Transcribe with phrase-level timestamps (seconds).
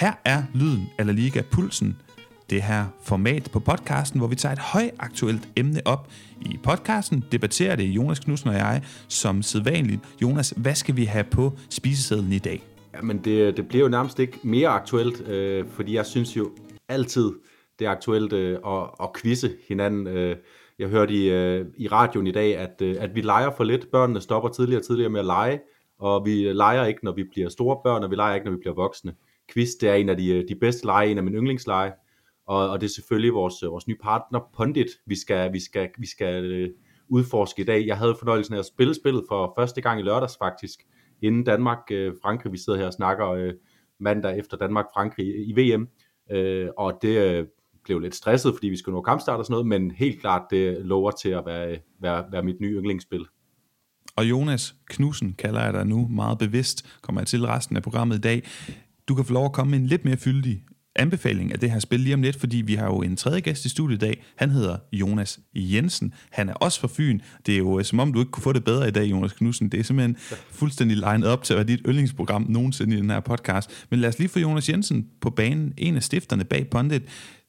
[0.00, 1.96] Her er lyden af La Liga Pulsen,
[2.50, 6.08] det her format på podcasten, hvor vi tager et højaktuelt emne op.
[6.40, 10.00] I podcasten debatterer det Jonas Knudsen og jeg som sædvanligt.
[10.22, 12.62] Jonas, hvad skal vi have på spisesedlen i dag?
[12.94, 16.50] Ja, men det, det bliver jo nærmest ikke mere aktuelt, øh, fordi jeg synes jo
[16.88, 17.32] altid,
[17.78, 20.06] det er aktuelt øh, at, at quizze hinanden.
[20.06, 20.36] Øh,
[20.78, 23.90] jeg hørte i, øh, i radioen i dag, at, øh, at vi leger for lidt.
[23.92, 25.60] Børnene stopper tidligere og tidligere med at lege,
[25.98, 28.60] og vi leger ikke, når vi bliver store børn, og vi leger ikke, når vi
[28.60, 29.12] bliver voksne.
[29.52, 31.92] Quiz, det er en af de, øh, de bedste lege, en af mine yndlingsleje,
[32.46, 35.90] og, og det er selvfølgelig vores, øh, vores nye partner, Pondit, vi skal, vi skal,
[35.98, 36.68] vi skal øh,
[37.08, 37.86] udforske i dag.
[37.86, 40.86] Jeg havde fornøjelsen af at spille spillet for første gang i lørdags faktisk,
[41.22, 42.52] inden Danmark-Frankrig.
[42.52, 43.52] vi sidder her og snakker
[44.00, 45.88] mandag efter Danmark-Frankrig i VM,
[46.30, 47.46] øh, og det
[47.84, 50.86] blev lidt stresset, fordi vi skulle nå kampstart og sådan noget, men helt klart, det
[50.86, 53.26] lover til at være, være, være mit nye yndlingsspil.
[54.16, 58.16] Og Jonas Knudsen kalder jeg dig nu meget bevidst, kommer jeg til resten af programmet
[58.16, 58.42] i dag.
[59.08, 60.62] Du kan få lov at komme med en lidt mere fyldig
[60.96, 63.64] anbefaling af det her spil lige om lidt, fordi vi har jo en tredje gæst
[63.64, 64.24] i studiet i dag.
[64.36, 66.14] Han hedder Jonas Jensen.
[66.30, 67.20] Han er også fra Fyn.
[67.46, 69.68] Det er jo som om, du ikke kunne få det bedre i dag, Jonas Knudsen.
[69.68, 70.16] Det er simpelthen
[70.50, 73.70] fuldstændig legnet op til at være dit yndlingsprogram nogensinde i den her podcast.
[73.90, 77.02] Men lad os lige få Jonas Jensen på banen, en af stifterne bag Pondit.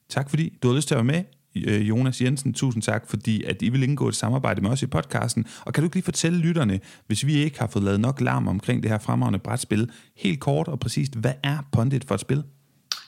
[0.10, 1.39] Tak fordi du har lyst til at være med.
[1.56, 4.88] Øh, Jonas Jensen, tusind tak, fordi at I vil indgå et samarbejde med os i
[4.88, 5.48] podcasten.
[5.66, 8.48] Og kan du ikke lige fortælle lytterne, hvis vi ikke har fået lavet nok larm
[8.48, 12.44] omkring det her fremragende brætspil, helt kort og præcist, hvad er Pondit for et spil?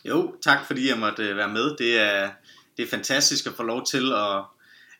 [0.06, 1.76] Jo, tak fordi jeg måtte øh, være med.
[1.78, 2.30] Det er,
[2.78, 4.44] det er fantastisk at få lov til at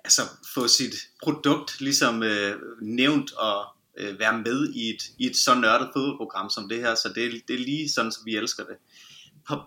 [0.04, 0.22] altså,
[0.54, 3.66] få sit produkt ligesom øh, nævnt og
[3.98, 7.42] øh, være med i et, i et så nørdet fodboldprogram som det her, så det,
[7.48, 8.76] det er lige sådan, som vi elsker det.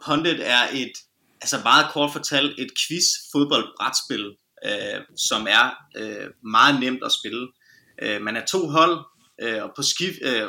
[0.06, 0.92] Pondit er et,
[1.40, 7.48] altså meget kort fortalt, et quiz fodboldbrætspil, øh, som er øh, meget nemt at spille.
[8.02, 8.98] Øh, man er to hold,
[9.42, 10.48] øh, og på skift, øh,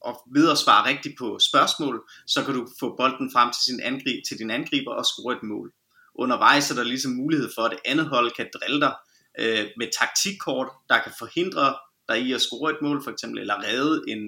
[0.00, 3.80] og ved at svare rigtigt på spørgsmål, så kan du få bolden frem til, sin
[3.80, 5.72] angrib, til din angriber og score et mål.
[6.14, 8.94] Undervejs er der ligesom mulighed for, at det andet hold kan drille dig
[9.38, 11.76] øh, med taktikkort, der kan forhindre
[12.08, 14.18] dig i at score et mål, for eksempel, eller redde en,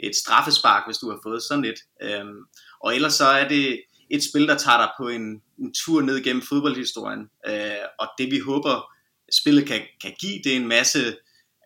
[0.00, 1.80] et straffespark, hvis du har fået sådan et.
[2.02, 2.38] Øhm,
[2.80, 3.80] og ellers så er det
[4.12, 8.30] et spil, der tager dig på en, en tur ned gennem fodboldhistorien, øh, og det
[8.30, 8.92] vi håber,
[9.32, 11.16] spillet kan, kan give, det er en masse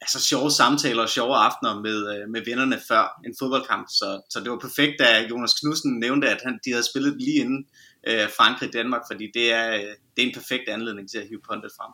[0.01, 3.87] altså, sjove samtaler og sjove aftener med, øh, med vennerne før en fodboldkamp.
[3.89, 7.41] Så, så det var perfekt, da Jonas Knudsen nævnte, at han, de havde spillet lige
[7.41, 7.67] inden
[8.09, 11.71] øh, Frankrig-Danmark, fordi det er, øh, det er en perfekt anledning til at hive pundet
[11.79, 11.93] frem.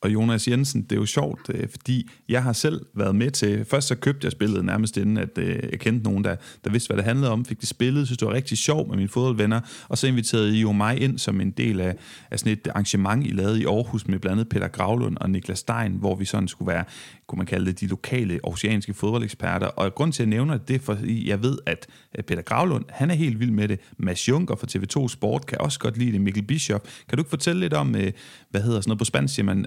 [0.00, 3.64] Og Jonas Jensen, det er jo sjovt, øh, fordi jeg har selv været med til,
[3.64, 6.88] først så købte jeg spillet nærmest inden, at øh, jeg kendte nogen, der, der vidste,
[6.88, 9.60] hvad det handlede om, fik det spillet, synes det var rigtig sjovt med mine fodboldvenner,
[9.88, 11.96] og så inviterede I jo mig ind som en del af,
[12.30, 15.58] af sådan et arrangement, I lavede i Aarhus med blandt andet Peter Gravlund og Niklas
[15.58, 16.84] Stein, hvor vi sådan skulle være,
[17.26, 19.66] kunne man kalde det, de lokale oceanske fodboldeksperter.
[19.66, 21.86] Og grund til, at jeg nævner det, det er, fordi jeg ved, at
[22.26, 23.80] Peter Gravlund, han er helt vild med det.
[23.98, 26.20] Mads Junker fra TV2 Sport kan også godt lide det.
[26.20, 26.84] Mikkel Bischoff.
[27.08, 28.12] Kan du ikke fortælle lidt om, øh,
[28.50, 29.66] hvad hedder sådan noget på spansk, siger man,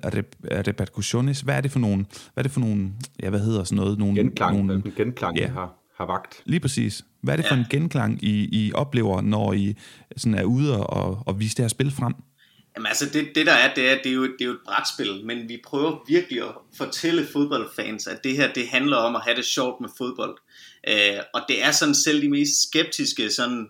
[0.67, 1.41] repercussiones?
[1.41, 2.91] Hvad er det for nogle, hvad er det for nogle,
[3.23, 3.99] ja, hvad hedder sådan noget?
[3.99, 5.47] Nogle, genklang, nogle, genklang ja.
[5.47, 6.41] har, har vagt.
[6.45, 7.05] Lige præcis.
[7.23, 7.61] Hvad er det for ja.
[7.61, 9.77] en genklang, I, I oplever, når I
[10.17, 12.13] sådan er ude og, og vise det her spil frem?
[12.75, 14.59] Jamen altså, det, det der er, det er, det er, jo, det er jo et
[14.65, 19.21] brætspil, men vi prøver virkelig at fortælle fodboldfans, at det her, det handler om at
[19.25, 20.37] have det sjovt med fodbold.
[20.87, 23.67] Øh, og det er sådan selv de mest skeptiske, sådan,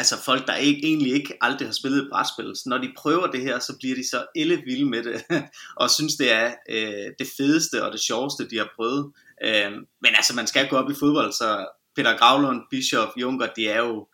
[0.00, 3.26] altså folk, der ikke, egentlig ikke aldrig har spillet et brætspil, så når de prøver
[3.26, 4.26] det her, så bliver de så
[4.66, 5.24] vilde med det,
[5.80, 9.12] og synes det er øh, det fedeste og det sjoveste, de har prøvet.
[9.44, 11.66] Øh, men altså, man skal gå op i fodbold, så
[11.96, 14.08] Peter Gravlund, Bischof, Junker, de er jo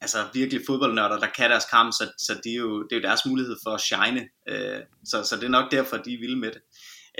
[0.00, 3.08] altså virkelig fodboldnørder, der kan deres kamp, så, så de er jo, det er jo
[3.08, 4.28] deres mulighed for at shine.
[4.48, 6.62] Øh, så, så det er nok derfor, de er vilde med det.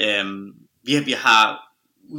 [0.01, 0.27] Øh,
[0.85, 1.75] vi, har, vi har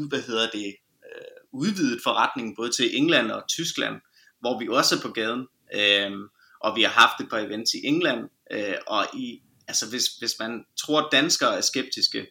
[0.09, 0.75] hvad hedder det,
[1.05, 3.95] øh, udvidet forretningen både til England og Tyskland,
[4.39, 5.47] hvor vi også er på gaden.
[5.73, 6.11] Øh,
[6.59, 10.35] og vi har haft et par events i England, øh, og i, altså hvis, hvis
[10.39, 12.27] man tror, at danskere er skeptiske,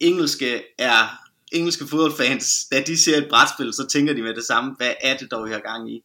[0.00, 4.74] engelske er engelske fodboldfans, da de ser et brætspil, så tænker de med det samme,
[4.76, 6.04] hvad er det dog, vi har gang i?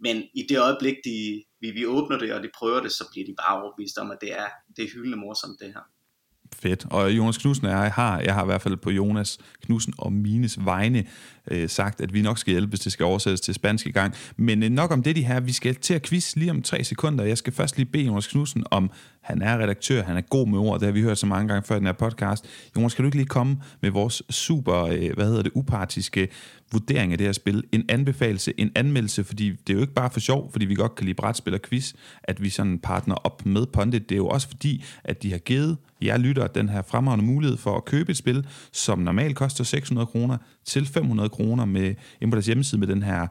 [0.00, 3.26] Men i det øjeblik, de, vi, vi åbner det, og de prøver det, så bliver
[3.26, 4.46] de bare overbevist om, at det er,
[4.76, 5.80] det er hyldende morsomt, det her.
[6.62, 6.86] Fedt.
[6.90, 10.12] Og Jonas Knudsen og jeg har, jeg har i hvert fald på Jonas Knudsen og
[10.12, 11.04] mines vegne
[11.50, 14.14] øh, sagt, at vi nok skal hjælpe, hvis det skal oversættes til spansk i gang.
[14.36, 15.40] Men øh, nok om det, de her.
[15.40, 17.24] Vi skal til at quiz lige om tre sekunder.
[17.24, 18.90] Jeg skal først lige bede Jonas Knudsen om,
[19.28, 21.66] han er redaktør, han er god med ord, det har vi hørt så mange gange
[21.66, 22.44] før i den her podcast.
[22.76, 26.28] Jonas, kan du ikke lige komme med vores super, øh, hvad hedder det, upartiske
[26.72, 30.10] vurdering af det her spil, en anbefalelse, en anmeldelse, fordi det er jo ikke bare
[30.10, 31.92] for sjov, fordi vi godt kan lide brætspil og quiz,
[32.22, 34.08] at vi sådan partner op med Pondit.
[34.08, 37.56] Det er jo også fordi, at de har givet jer lytter den her fremragende mulighed
[37.56, 42.30] for at købe et spil, som normalt koster 600 kroner, til 500 kroner med, ind
[42.30, 43.26] på deres hjemmeside med den her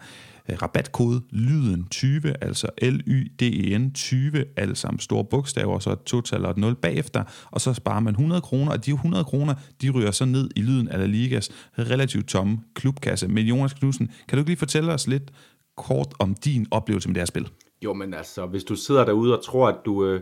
[0.50, 6.58] Øh, rabatkode LYDEN20, altså L-Y-D-E-N 20, alle sammen store bogstaver, så et total og et
[6.58, 10.26] 0 bagefter, og så sparer man 100 kroner, og de 100 kroner, de ryger så
[10.26, 13.28] ned i lyden af La Ligas relativt tomme klubkasse.
[13.28, 15.32] Men Jonas Knudsen, kan du ikke lige fortælle os lidt
[15.78, 17.50] kort om din oplevelse med det her spil?
[17.84, 20.22] Jo, men altså, hvis du sidder derude og tror, at du, øh,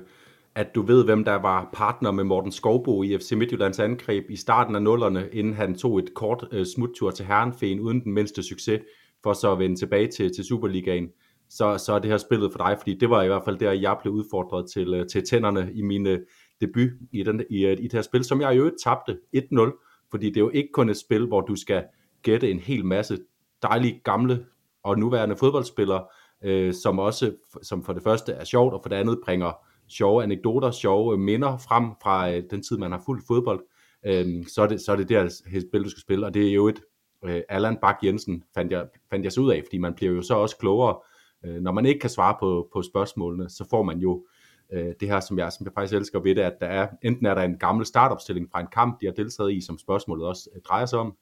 [0.55, 4.35] at du ved, hvem der var partner med Morten Skovbo i FC Midtjyllands angreb i
[4.35, 8.43] starten af nullerne, inden han tog et kort øh, smuttur til Herrenfeen uden den mindste
[8.43, 8.81] succes,
[9.25, 11.09] for så at vende tilbage til, til Superligaen,
[11.49, 13.71] så, så er det her spillet for dig, fordi det var i hvert fald der,
[13.71, 16.19] jeg blev udfordret til, øh, til tænderne i min øh,
[16.61, 20.27] debut i, den, i, øh, i det her spil, som jeg jo tabte 1-0, fordi
[20.27, 21.83] det er jo ikke kun et spil, hvor du skal
[22.23, 23.17] gætte en hel masse
[23.61, 24.45] dejlige gamle
[24.83, 26.05] og nuværende fodboldspillere,
[26.43, 27.31] øh, som også
[27.61, 29.51] som for det første er sjovt, og for det andet bringer
[29.87, 33.63] sjove anekdoter, sjove minder frem fra øh, den tid, man har fulgt fodbold,
[34.05, 35.29] øh, så, er det, så er det der
[35.69, 36.81] spil, du skal spille, og det er jo et
[37.27, 40.21] øh, Allan Bak Jensen, fandt jeg, fandt jeg så ud af, fordi man bliver jo
[40.21, 40.97] så også klogere,
[41.45, 44.25] øh, når man ikke kan svare på, på spørgsmålene, så får man jo
[44.73, 47.25] øh, det her, som jeg, som jeg faktisk elsker ved det, at der er, enten
[47.25, 50.49] er der en gammel startopstilling fra en kamp, de har deltaget i, som spørgsmålet også
[50.55, 51.17] øh, drejer sig om,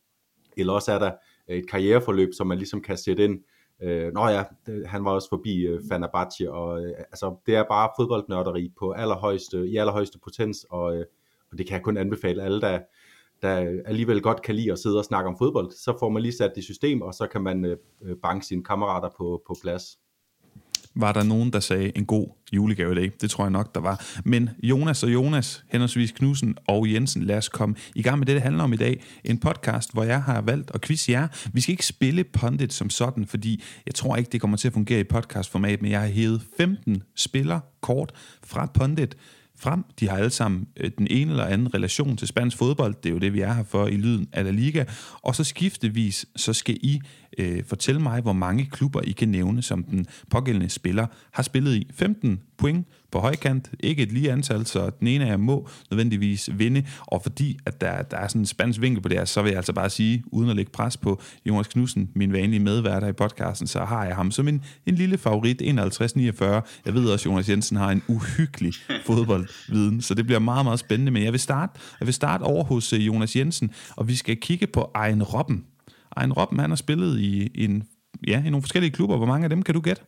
[0.57, 1.11] eller også er der
[1.49, 3.39] øh, et karriereforløb, som man ligesom kan sætte ind,
[3.81, 7.63] Øh, nå ja, det, han var også forbi øh, Fenerbahce, og øh, altså, det er
[7.63, 11.05] bare fodboldnørderi på allerhøjeste, i allerhøjeste potens, og, øh,
[11.51, 12.79] og det kan jeg kun anbefale alle, der,
[13.43, 15.71] der alligevel godt kan lide at sidde og snakke om fodbold.
[15.71, 18.45] Så får man lige sat det i system, og så kan man øh, øh banke
[18.45, 19.83] sine kammerater på, på plads
[20.95, 23.11] var der nogen, der sagde en god julegave i dag.
[23.21, 24.05] Det tror jeg nok, der var.
[24.25, 28.33] Men Jonas og Jonas, henholdsvis Knudsen og Jensen, lad os komme i gang med det,
[28.33, 29.03] det handler om i dag.
[29.23, 31.27] En podcast, hvor jeg har valgt at quizze jer.
[31.53, 34.73] Vi skal ikke spille pundit som sådan, fordi jeg tror ikke, det kommer til at
[34.73, 38.11] fungere i podcastformat, men jeg har hævet 15 spiller kort
[38.43, 39.17] fra pundit
[39.59, 39.83] frem.
[39.99, 42.95] De har alle sammen øh, den ene eller anden relation til spansk fodbold.
[43.03, 44.85] Det er jo det, vi er her for i lyden af La Liga.
[45.21, 47.01] Og så skiftevis, så skal I
[47.37, 51.75] øh, fortælle mig, hvor mange klubber I kan nævne, som den pågældende spiller har spillet
[51.75, 51.87] i.
[51.91, 56.49] 15 point på højkant, ikke et lige antal, så den ene af jer må nødvendigvis
[56.53, 59.41] vinde, og fordi at der, der er sådan en spansk vinkel på det her, så
[59.41, 63.07] vil jeg altså bare sige, uden at lægge pres på Jonas Knudsen, min vanlige medværter
[63.07, 66.43] i podcasten, så har jeg ham som en, en lille favorit, 51-49.
[66.85, 68.73] Jeg ved også, at Jonas Jensen har en uhyggelig
[69.07, 72.63] fodboldviden, så det bliver meget, meget spændende, men jeg vil starte, jeg vil starte over
[72.63, 75.65] hos øh, Jonas Jensen, og vi skal kigge på Ejn Robben.
[76.17, 77.83] Ejn Robben, han har spillet i, en,
[78.27, 79.17] ja, i nogle forskellige klubber.
[79.17, 80.01] Hvor mange af dem kan du gætte?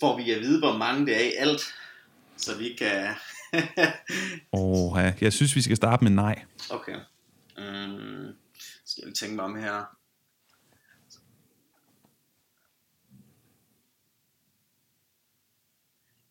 [0.00, 1.60] Får vi at vide, hvor mange det er i alt,
[2.36, 3.14] så vi kan...
[4.52, 5.12] Åh, ja.
[5.20, 6.44] jeg synes, vi skal starte med nej.
[6.70, 6.96] Okay.
[7.58, 8.28] Um,
[8.84, 9.96] skal jeg tænke mig om her.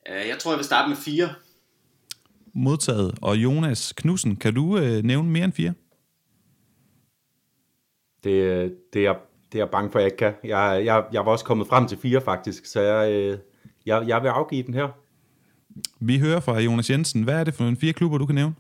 [0.10, 1.36] Uh, jeg tror, jeg vil starte med fire.
[2.54, 3.18] Modtaget.
[3.22, 5.74] Og Jonas Knudsen, kan du øh, nævne mere end fire?
[8.24, 9.14] Det, det, er,
[9.52, 10.34] det er jeg bange for, at jeg ikke kan.
[10.44, 13.40] Jeg, jeg, jeg var også kommet frem til fire faktisk, så jeg, øh,
[13.86, 14.88] jeg, jeg vil afgive den her.
[16.00, 17.24] Vi hører fra Jonas Jensen.
[17.24, 18.56] Hvad er det for en fire klubber, du kan nævne?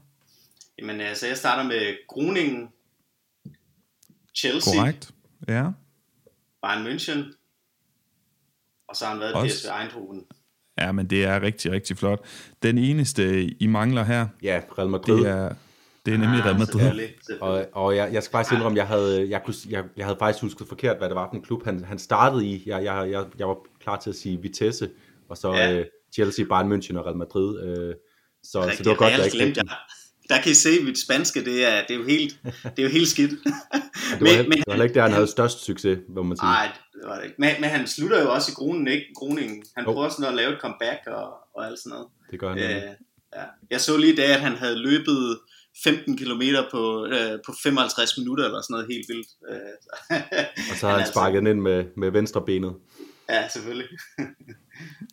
[0.79, 2.69] Jamen, altså, jeg starter med Groningen,
[4.37, 5.11] Chelsea, Korrekt.
[5.47, 5.71] Ja.
[6.61, 7.45] Bayern München,
[8.87, 9.57] og så har han været Også.
[9.57, 10.25] PSV Eindhoven.
[10.79, 12.25] Ja, men det er rigtig, rigtig flot.
[12.63, 15.17] Den eneste, I mangler her, ja, Real Madrid.
[15.17, 15.55] det er,
[16.05, 17.09] det er nemlig ah, Real Madrid.
[17.41, 20.41] Og, og jeg, jeg skal faktisk indrømme, jeg havde, jeg, kunne, jeg, jeg havde faktisk
[20.41, 22.63] husket forkert, hvad det var for en klub, han, han startede i.
[22.65, 24.89] Jeg, jeg, jeg, jeg var klar til at sige Vitesse,
[25.29, 25.73] og så ja.
[25.73, 27.59] øh, Chelsea, Bayern München og Real Madrid.
[27.63, 27.95] Øh,
[28.43, 29.57] så, Rigtig, så det var godt, jeg ikke glemt.
[29.57, 29.65] Jeg,
[30.29, 32.89] der kan I se, mit spanske, det er, det er, jo, helt, det er jo
[32.89, 33.31] helt skidt.
[34.19, 36.45] det, var, men, det var ikke der, han havde størst succes, må man sige.
[36.45, 37.35] Nej, det var det ikke.
[37.39, 39.05] Men, men han slutter jo også i Groningen, ikke?
[39.15, 39.63] Groningen.
[39.77, 39.93] Han oh.
[39.93, 42.07] prøver sådan at lave et comeback og, og alt sådan noget.
[42.31, 42.59] Det gør han.
[42.59, 42.81] Øh,
[43.35, 43.43] ja.
[43.71, 45.39] Jeg så lige i dag, at han havde løbet
[45.83, 46.41] 15 km
[46.71, 49.27] på, øh, på 55 minutter eller sådan noget helt vildt.
[49.49, 49.57] Øh,
[50.71, 52.73] og så har han altså, sparket den ind med, med venstre benet.
[53.29, 53.87] Ja, selvfølgelig.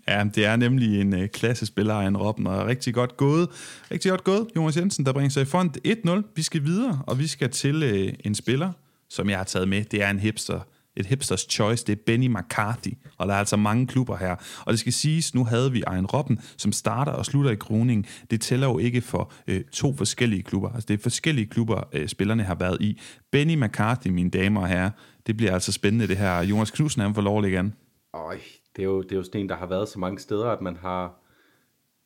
[0.08, 3.48] ja, det er nemlig en øh, klassespiller af en Robben, og rigtig godt gået.
[3.90, 6.32] Rigtig godt gået, Jonas Jensen, der bringer sig i front 1-0.
[6.36, 8.72] Vi skal videre, og vi skal til øh, en spiller,
[9.10, 9.84] som jeg har taget med.
[9.84, 10.60] Det er en hipster,
[10.96, 14.36] et hipsters choice, det er Benny McCarthy, og der er altså mange klubber her.
[14.64, 18.06] Og det skal siges, nu havde vi Ejn Robben, som starter og slutter i Groningen.
[18.30, 20.68] Det tæller jo ikke for øh, to forskellige klubber.
[20.72, 23.00] Altså det er forskellige klubber, øh, spillerne har været i.
[23.32, 24.90] Benny McCarthy, mine damer og herrer,
[25.26, 26.42] det bliver altså spændende det her.
[26.42, 27.72] Jonas Knudsen, han får lov at lægge an.
[28.14, 28.38] Øj,
[28.76, 30.60] det er, jo, det er jo sådan en, der har været så mange steder, at
[30.60, 31.20] man har,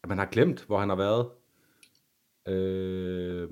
[0.02, 1.28] at man har glemt, hvor han har været.
[2.48, 3.48] Øh,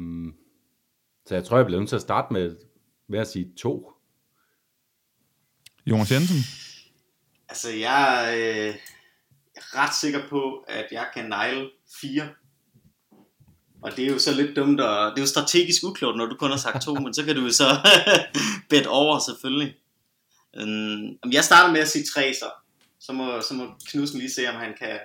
[1.26, 2.56] så jeg tror, jeg bliver nødt til at starte med,
[3.08, 3.92] med at sige to.
[5.86, 6.36] Jonas Jensen?
[7.48, 8.74] Altså, jeg er øh,
[9.56, 12.28] ret sikker på, at jeg kan negle fire.
[13.82, 16.36] Og det er jo så lidt dumt, og det er jo strategisk uklogt, når du
[16.36, 17.64] kun har sagt to, men så kan du jo så
[18.70, 19.74] bet over selvfølgelig.
[20.62, 22.63] Um, jeg starter med at sige tre, så.
[23.06, 24.98] Så må, så må Knudsen lige se, om han kan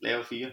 [0.00, 0.50] lave fire.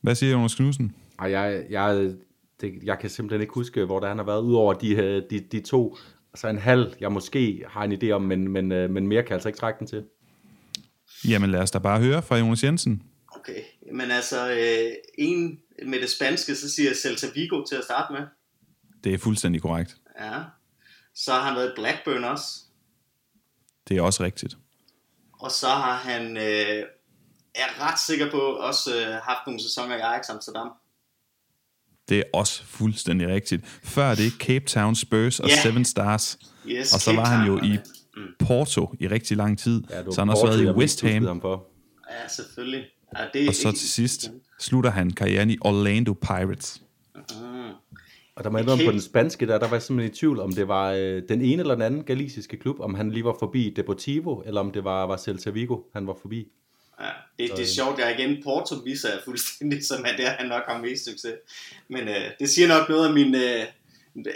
[0.00, 0.96] Hvad siger Jonas Knudsen?
[1.18, 2.14] Ej, jeg, jeg,
[2.60, 5.40] det, jeg kan simpelthen ikke huske, hvor der han har været, udover de, øh, de,
[5.40, 5.96] de to.
[6.34, 9.28] Så en halv, jeg måske har en idé om, men, men, øh, men mere kan
[9.28, 10.04] jeg altså ikke trække den til.
[11.28, 13.02] Jamen lad os da bare høre fra Jonas Jensen.
[13.36, 13.62] Okay,
[13.92, 18.22] men altså, øh, en med det spanske, så siger Celta Vigo til at starte med.
[19.04, 19.96] Det er fuldstændig korrekt.
[20.20, 20.42] Ja.
[21.14, 22.44] Så har han været i Blackburn også.
[23.88, 24.56] Det er også rigtigt.
[25.40, 26.82] Og så har han, øh,
[27.54, 30.68] er ret sikker på, også øh, haft nogle sæsoner i Ajax Amsterdam.
[32.08, 33.80] Det er også fuldstændig rigtigt.
[33.84, 35.62] Før det Cape Town Spurs og Ja.
[35.62, 36.38] Seven Stars.
[36.66, 37.78] Yes, Og så Cape var han jo Town, i
[38.16, 38.24] Mm.
[38.46, 39.82] Porto i rigtig lang tid.
[39.90, 41.24] Ja, så han har også Porto, været i West Ham.
[41.26, 41.66] Ham for.
[42.10, 42.84] Ja, selvfølgelig.
[43.18, 44.30] Ja, det, Og så til sidst
[44.60, 46.82] slutter han karrieren i Orlando Pirates.
[47.16, 47.24] Mm.
[48.38, 50.52] Og der må jeg på den spanske, der, der var jeg simpelthen i tvivl, om
[50.52, 53.70] det var øh, den ene eller den anden galisiske klub, om han lige var forbi
[53.76, 56.48] Deportivo, eller om det var, var Celta Vigo, han var forbi.
[57.00, 60.48] Ja, det, det er sjovt, jeg igen Porto viser jeg fuldstændig, som er der, han
[60.48, 61.34] nok har mest succes.
[61.88, 63.64] Men øh, det siger nok noget af min øh,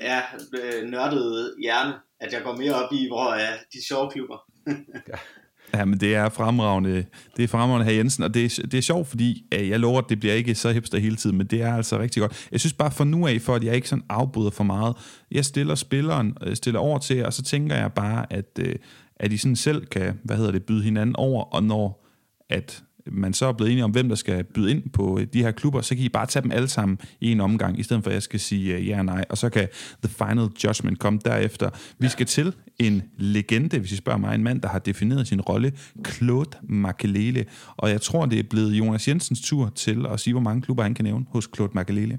[0.02, 0.22] ja,
[0.62, 4.46] øh, nørdede hjerne, at jeg går mere op i, hvor er de sjove klubber.
[5.74, 7.04] Ja, men det er fremragende.
[7.36, 10.08] Det er fremragende her Jensen, og det er, det er sjovt, fordi jeg lover, at
[10.08, 12.48] det bliver ikke så hipster hele tiden, men det er altså rigtig godt.
[12.52, 14.96] Jeg synes bare for nu af, for at jeg ikke sådan afbryder for meget,
[15.30, 18.74] jeg stiller spilleren, øh, stiller over til, og så tænker jeg bare, at, øh,
[19.16, 22.02] at I sådan selv kan, hvad hedder det, byde hinanden over, og når
[22.50, 25.42] at man så er blevet enige om, hvem der skal byde ind på øh, de
[25.42, 28.02] her klubber, så kan I bare tage dem alle sammen i en omgang, i stedet
[28.02, 29.68] for at jeg skal sige øh, ja og nej, og så kan
[30.04, 31.70] the final judgment komme derefter.
[31.98, 35.40] Vi skal til en legende, hvis I spørger mig, en mand, der har defineret sin
[35.40, 35.72] rolle,
[36.08, 40.42] Claude Makelele, og jeg tror, det er blevet Jonas Jensens tur til at sige, hvor
[40.42, 42.18] mange klubber han kan nævne hos Claude Makelele.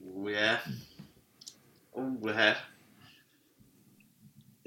[0.00, 0.54] Uh, ja.
[1.92, 2.52] Uh, ja.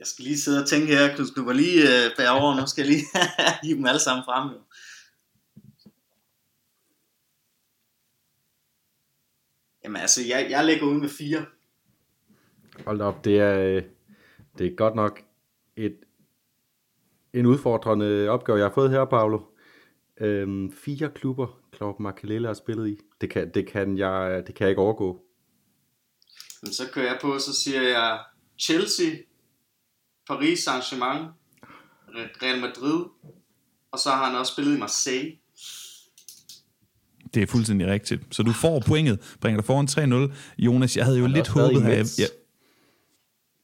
[0.01, 2.81] Jeg skal lige sidde og tænke her, Knus, du var lige øh, bagover, nu skal
[2.81, 3.05] jeg lige
[3.63, 4.49] hive dem alle sammen frem.
[4.49, 4.57] Jo.
[9.83, 11.45] Jamen altså, jeg, jeg lægger ud med fire.
[12.85, 13.83] Hold op, det er, øh,
[14.57, 15.23] det er godt nok
[15.75, 16.00] et,
[17.33, 19.39] en udfordrende opgave, jeg har fået her, Paolo.
[20.21, 23.00] Øhm, fire klubber, Claude Makelele har spillet i.
[23.21, 25.25] Det kan, det, kan jeg, det kan jeg ikke overgå.
[26.61, 28.19] Men så kører jeg på, så siger jeg
[28.59, 29.15] Chelsea,
[30.27, 31.25] Paris Saint-Germain,
[32.15, 33.05] Real Madrid,
[33.91, 35.38] og så har han også spillet i Marseille.
[37.33, 38.21] Det er fuldstændig rigtigt.
[38.31, 40.33] Så du får pointet, bringer dig foran 3-0.
[40.59, 42.27] Jonas, jeg havde jo Han lidt håbet, at jeg,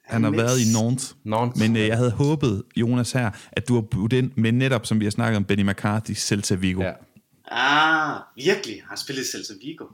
[0.06, 1.16] han har været i Nantes.
[1.24, 1.62] Nantes.
[1.62, 5.00] Men øh, jeg havde håbet, Jonas her, at du har budt ind med netop, som
[5.00, 6.82] vi har snakket om, Benny McCarthy, Celta Vigo.
[6.82, 6.92] Ja.
[7.52, 8.76] Ah, virkelig?
[8.82, 9.86] Har han spillet i Celta Vigo?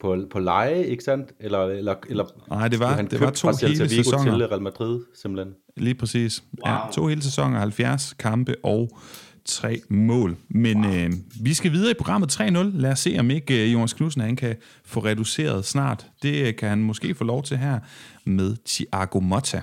[0.00, 1.32] På, på leje, ikke sandt?
[1.40, 4.24] Eller, eller, eller Nej, det var, han det var to hele Vigo sæsoner.
[4.38, 5.54] til Real Madrid, simpelthen.
[5.76, 6.42] Lige præcis.
[6.66, 6.92] Ja, Wow.
[6.92, 8.98] to hele sæsoner, 70 kampe og
[9.46, 10.36] tre mål.
[10.48, 10.94] Men wow.
[10.94, 12.56] øh, vi skal videre i programmet 3-0.
[12.56, 16.06] Lad os se, om ikke øh, Jonas Knudsen han kan få reduceret snart.
[16.22, 17.80] Det øh, kan han måske få lov til her
[18.24, 19.62] med Thiago Motta.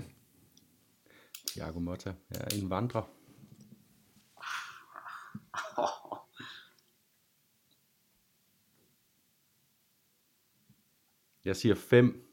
[1.48, 2.14] Thiago Motta.
[2.32, 3.02] Ja, en vandrer.
[11.46, 12.26] Jeg siger 5.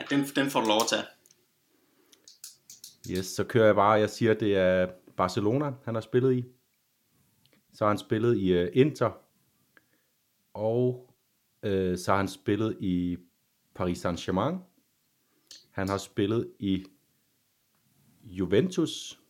[0.00, 1.04] Ja, den, den får du lov at tage.
[3.10, 3.92] Yes, så kører jeg bare.
[3.92, 6.44] Jeg siger, det er Barcelona, han har spillet i.
[7.72, 9.10] Så har han spillet i øh, Inter.
[10.54, 11.14] Og
[11.62, 13.16] øh, så har han spillet i
[13.74, 14.56] Paris Saint-Germain.
[15.70, 16.84] Han har spillet i
[18.24, 19.20] Juventus.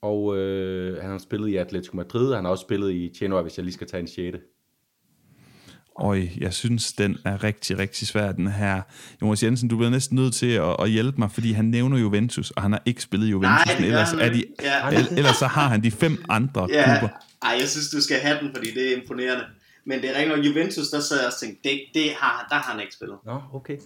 [0.00, 2.34] Og øh, han har spillet i Atletico Madrid.
[2.34, 4.38] Han har også spillet i Genoa, hvis jeg lige skal tage en 6.
[6.00, 8.82] Øj, jeg synes, den er rigtig, rigtig svær, den her.
[9.22, 12.50] Jonas Jensen, du bliver næsten nødt til at, at hjælpe mig, fordi han nævner Juventus,
[12.50, 14.44] og han har ikke spillet Juventus, Nej, men ellers, er de.
[14.62, 14.88] Ja.
[14.90, 17.16] el- ellers så har han de fem andre Ja, klubber.
[17.42, 19.44] ej, jeg synes, du skal have den, fordi det er imponerende.
[19.86, 22.72] Men det er nok, Juventus, der sad jeg og tænkte, det, det har, der har
[22.72, 23.16] han ikke spillet.
[23.26, 23.76] Nå, okay.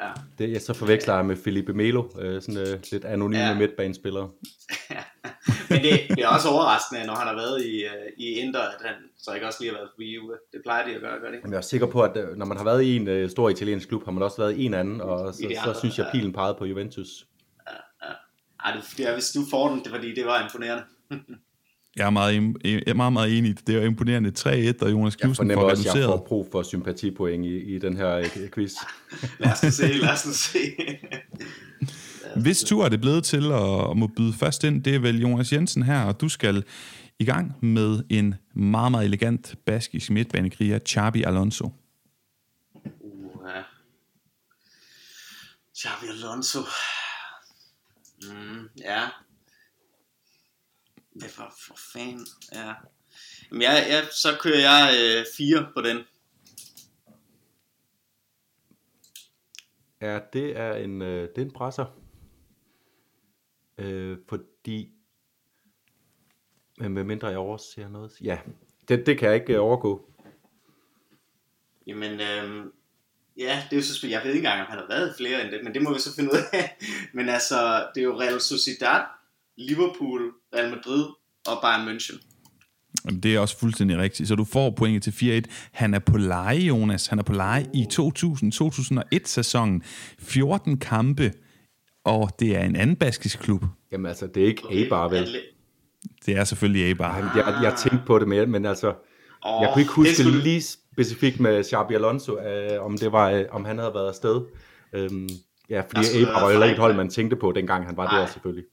[0.00, 0.08] Ja.
[0.38, 3.54] Det, jeg så forveksler jeg med Felipe Melo, øh, sådan øh, lidt anonyme Ja.
[4.90, 4.96] ja.
[5.70, 8.82] Men det, det er også overraskende, når han har været i, uh, i Inter, at
[8.84, 10.34] han så ikke også lige har været forbi Juve.
[10.52, 11.48] Det plejer de at gøre, gør det ikke?
[11.50, 13.88] Jeg er sikker på, at øh, når man har været i en øh, stor italiensk
[13.88, 16.06] klub, har man også været i en anden, og så, de så andre, synes jeg,
[16.06, 16.18] ja.
[16.18, 17.26] pilen pegede på Juventus.
[18.64, 20.84] Ej, det, det er, hvis du får den, det er fordi, det var imponerende.
[21.96, 23.66] Jeg er meget, jeg er meget, meget enig.
[23.66, 26.18] Det er jo imponerende 3-1, og Jonas Jeg Knudsen fornemmer får også, at jeg reduceret.
[26.18, 28.72] får brug for sympatipoeng i, i den her øh, quiz.
[29.40, 30.58] Lad os se, lad os se.
[32.36, 35.20] Hvis tur er det blevet til at, at må byde først ind, det er vel
[35.20, 36.64] Jonas Jensen her, og du skal
[37.18, 41.70] i gang med en meget, meget elegant baskisk midtbanekriger, Xabi Alonso.
[42.84, 43.62] Uh, ja.
[45.78, 46.60] Xabi Alonso.
[48.22, 49.08] Mm, ja.
[51.14, 52.26] Hvad for, for fanden?
[52.52, 52.72] Ja.
[53.50, 55.98] Jamen, jeg, jeg, så kører jeg øh, fire på den.
[60.00, 62.01] Ja, det er en, øh, det er en presser.
[63.78, 64.90] Øh, fordi,
[66.78, 68.12] men med mindre jeg overser noget.
[68.20, 68.38] Ja,
[68.88, 70.08] det, det kan jeg ikke øh, overgå.
[71.86, 72.72] Jamen, øhm,
[73.38, 74.18] ja, det er jo så spændende.
[74.18, 76.00] Jeg ved ikke engang, om han har været flere end det, men det må vi
[76.00, 76.76] så finde ud af.
[77.16, 79.02] men altså, det er jo Real Sociedad,
[79.56, 81.04] Liverpool, Real Madrid
[81.46, 82.32] og Bayern München.
[83.04, 84.28] Jamen, det er også fuldstændig rigtigt.
[84.28, 85.50] Så du får pointet til 4-1.
[85.72, 87.06] Han er på leje, Jonas.
[87.06, 89.82] Han er på leje i 2000-2001-sæsonen.
[90.18, 91.32] 14 kampe,
[92.04, 93.64] og det er en anden baskisk klub.
[93.92, 95.36] Jamen altså, det er ikke Eibar, vel?
[96.26, 97.10] Det er selvfølgelig Eibar.
[97.18, 98.94] Ej, jeg, jeg tænkte på det mere, men altså,
[99.44, 100.42] Oh, jeg kunne ikke huske det skulle...
[100.42, 104.40] lige specifikt med Xabi Alonso, øh, om, det var, øh, om han havde været afsted.
[104.92, 105.28] Øhm,
[105.70, 108.20] ja, fordi Eibar var heller ikke et hold, man tænkte på, dengang han var Nej.
[108.20, 108.64] der selvfølgelig.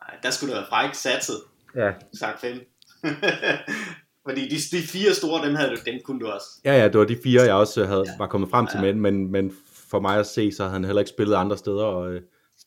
[0.00, 1.36] Nej, der skulle der være fræk satset,
[1.76, 1.90] Ja.
[2.18, 2.60] sagt fem.
[4.28, 6.46] Fordi de, de fire store, dem, havde du, dem kunne du også.
[6.64, 8.92] Ja, ja, det var de fire, jeg også havde, var kommet frem til, Ja.
[8.92, 9.52] men, men, men
[9.90, 12.20] for mig at se, så havde han heller ikke spillet andre steder, og øh,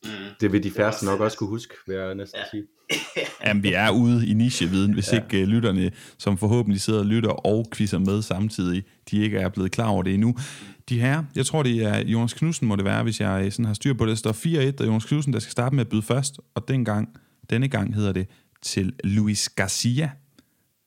[0.04, 0.10] Mm.
[0.40, 2.58] det vil de færreste nok også kunne huske, vil jeg næsten Ja.
[2.58, 2.64] sige.
[3.46, 5.22] Jamen, vi er ude i nicheviden, hvis ja.
[5.24, 9.48] ikke uh, lytterne, som forhåbentlig sidder og lytter og quizzer med samtidig, de ikke er
[9.48, 10.36] blevet klar over det endnu.
[10.88, 13.64] De her, jeg tror det er Jonas Knudsen må det være, hvis jeg øh, sådan
[13.64, 14.10] har styr på det.
[14.24, 17.08] Der står 4-1, og Jonas Knudsen, der skal starte med at byde først, og dengang,
[17.50, 18.26] denne gang hedder det
[18.62, 20.10] til Luis Garcia.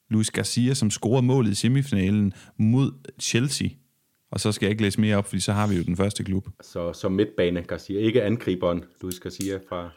[0.10, 2.92] Luis Garcia, som scorede målet i semifinalen mod
[3.22, 3.68] Chelsea.
[4.32, 6.24] Og så skal jeg ikke læse mere op, fordi så har vi jo den første
[6.24, 6.48] klub.
[6.62, 8.00] Så som midtbane, Garcia.
[8.00, 9.90] Ikke angriberen, Luis Garcia fra,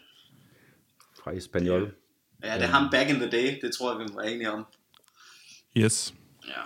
[1.23, 1.95] fra Espanyol.
[2.45, 4.65] Ja, det er ham back in the day, det tror jeg, vi var enige om.
[5.77, 6.15] Yes.
[6.47, 6.63] Ja.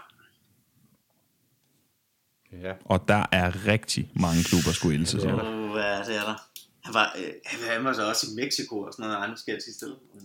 [2.68, 2.74] Ja.
[2.84, 5.22] Og der er rigtig mange klubber, skulle else er.
[5.34, 6.48] Uh, ja, det er der.
[6.84, 7.32] Han var, øh,
[7.70, 9.94] han var så også i Mexico og sådan noget, og nu skal jeg til stille.
[10.14, 10.22] Men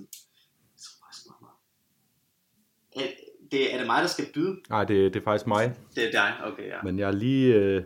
[0.75, 1.59] jeg tror faktisk, han var-
[2.97, 3.09] Øh,
[3.51, 4.57] det, er det mig, der skal byde?
[4.69, 5.75] Nej, det, det er faktisk mig.
[5.95, 6.81] Det er dig, okay, ja.
[6.83, 7.83] Men jeg er lige, øh,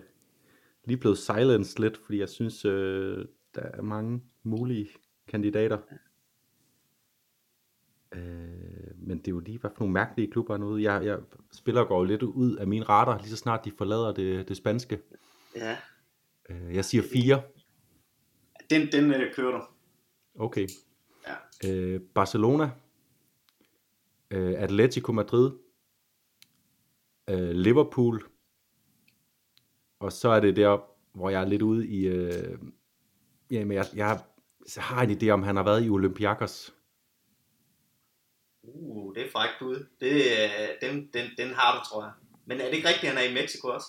[0.86, 4.90] lige blevet silenced lidt, fordi jeg synes, øh, der er mange mulige
[5.28, 5.78] kandidater.
[8.16, 8.22] Øh,
[8.98, 10.84] men det er jo lige, hvad for nogle mærkelige klubber er nu ude.
[10.84, 11.18] Jeg, jeg
[11.54, 14.58] spiller går jo lidt ud af min radar, lige så snart de forlader det, det
[14.58, 15.00] spanske.
[15.56, 15.78] ja.
[16.50, 17.42] Øh, jeg siger fire.
[18.70, 19.64] Den, den øh, kører du.
[20.40, 20.68] Okay.
[21.28, 21.70] Ja.
[21.70, 22.70] Øh, Barcelona.
[24.32, 25.52] Øh, Atletico Madrid.
[27.30, 28.24] Øh, Liverpool.
[30.00, 30.78] Og så er det der,
[31.14, 32.08] hvor jeg er lidt ude i...
[32.08, 32.58] Øh,
[33.52, 34.22] jamen, jeg, jeg
[34.78, 36.74] har en idé om, han har været i Olympiakos.
[38.64, 39.86] Uh, det er frækt bud.
[40.00, 42.12] Det, øh, den, den, den har du, tror jeg.
[42.46, 43.88] Men er det ikke rigtigt, at han er i Mexico også?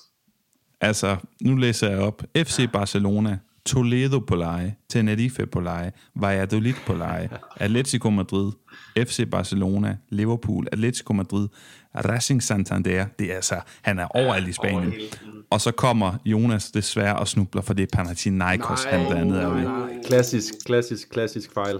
[0.81, 2.23] Altså, nu læser jeg op.
[2.37, 8.53] FC Barcelona, Toledo på leje, Tenerife på leje, Valladolid på leje, Atletico Madrid,
[8.97, 11.49] FC Barcelona, Liverpool, Atletico Madrid,
[11.95, 13.07] Racing Santander.
[13.19, 14.93] Det er altså, han er overalt i Over Spanien.
[15.51, 19.55] Og så kommer Jonas desværre og snubler, for det er Panathinaikos, han blandt andet er
[19.55, 20.03] nej.
[20.07, 21.79] Klassisk, klassisk, klassisk fejl.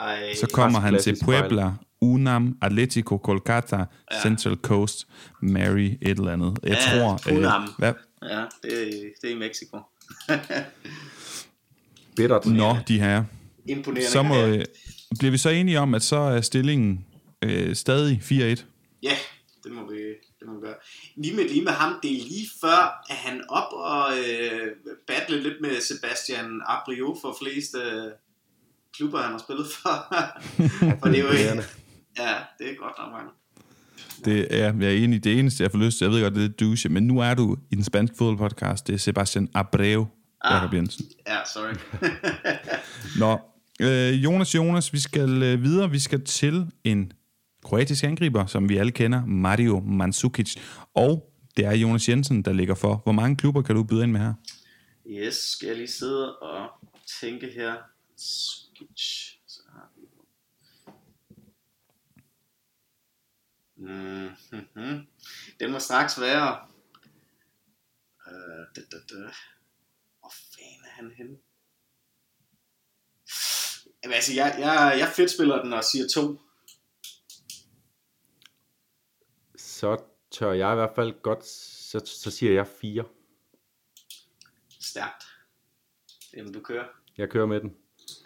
[0.00, 1.40] Ej, Så kommer han til fejl.
[1.42, 3.84] Puebla, Unam, Atletico, Kolkata, ja.
[4.22, 5.06] Central Coast,
[5.42, 6.58] Mary et eller andet.
[6.62, 7.20] Jeg Ja, tror...
[7.36, 7.62] Unam.
[7.62, 7.92] Øh, hvad?
[8.22, 8.28] Ja,
[8.62, 9.78] det, er- det er i Mexico.
[12.16, 12.46] Bittert.
[12.46, 13.24] Nå, de her.
[13.66, 14.10] Imponerende.
[14.10, 14.64] Så må, øh,
[15.18, 17.06] bliver vi så enige om, at så er stillingen
[17.42, 18.64] øh, stadig 4-1?
[19.02, 19.16] Ja,
[19.64, 19.96] det må vi,
[20.40, 20.74] det må vi gøre.
[21.16, 24.72] Lige med, lige med ham, det er lige før, at han op og øh,
[25.06, 28.12] battle lidt med Sebastian Abriot for flest øh,
[28.96, 30.14] klubber, han har spillet for.
[31.00, 31.62] for det er jo.
[32.18, 33.30] Ja, det er godt nok mange.
[34.24, 35.24] Det er, jeg er enig.
[35.24, 37.18] Det eneste, jeg får lyst til, jeg ved godt, det er lidt douche, men nu
[37.18, 38.86] er du i den spanske fodboldpodcast.
[38.86, 40.06] Det er Sebastian Abreu,
[40.40, 40.54] Ah.
[40.54, 41.06] Jakob Jensen.
[41.26, 41.74] Ja, sorry.
[43.20, 43.38] Nå,
[43.80, 45.90] øh, Jonas Jonas, vi skal øh, videre.
[45.90, 47.12] Vi skal til en
[47.64, 50.54] kroatisk angriber, som vi alle kender, Mario Mandzukic.
[50.94, 53.00] Og det er Jonas Jensen, der ligger for.
[53.04, 54.34] Hvor mange klubber kan du byde ind med her?
[55.10, 56.68] Yes, skal jeg lige sidde og
[57.20, 57.74] tænke her.
[58.16, 59.04] Skic.
[59.48, 60.02] Så har vi
[63.78, 65.06] Mm-hmm.
[65.60, 66.66] Det må straks være...
[68.26, 69.32] Øh, da, da, da.
[70.18, 71.38] Hvor fanden er han henne?
[74.02, 76.40] Jamen, altså, jeg, jeg, jeg fedt spiller den og siger to.
[79.56, 83.04] Så tør jeg i hvert fald godt, så, så siger jeg fire.
[84.80, 85.24] Stærkt.
[86.36, 86.86] Jamen, du kører.
[87.18, 87.76] Jeg kører med den.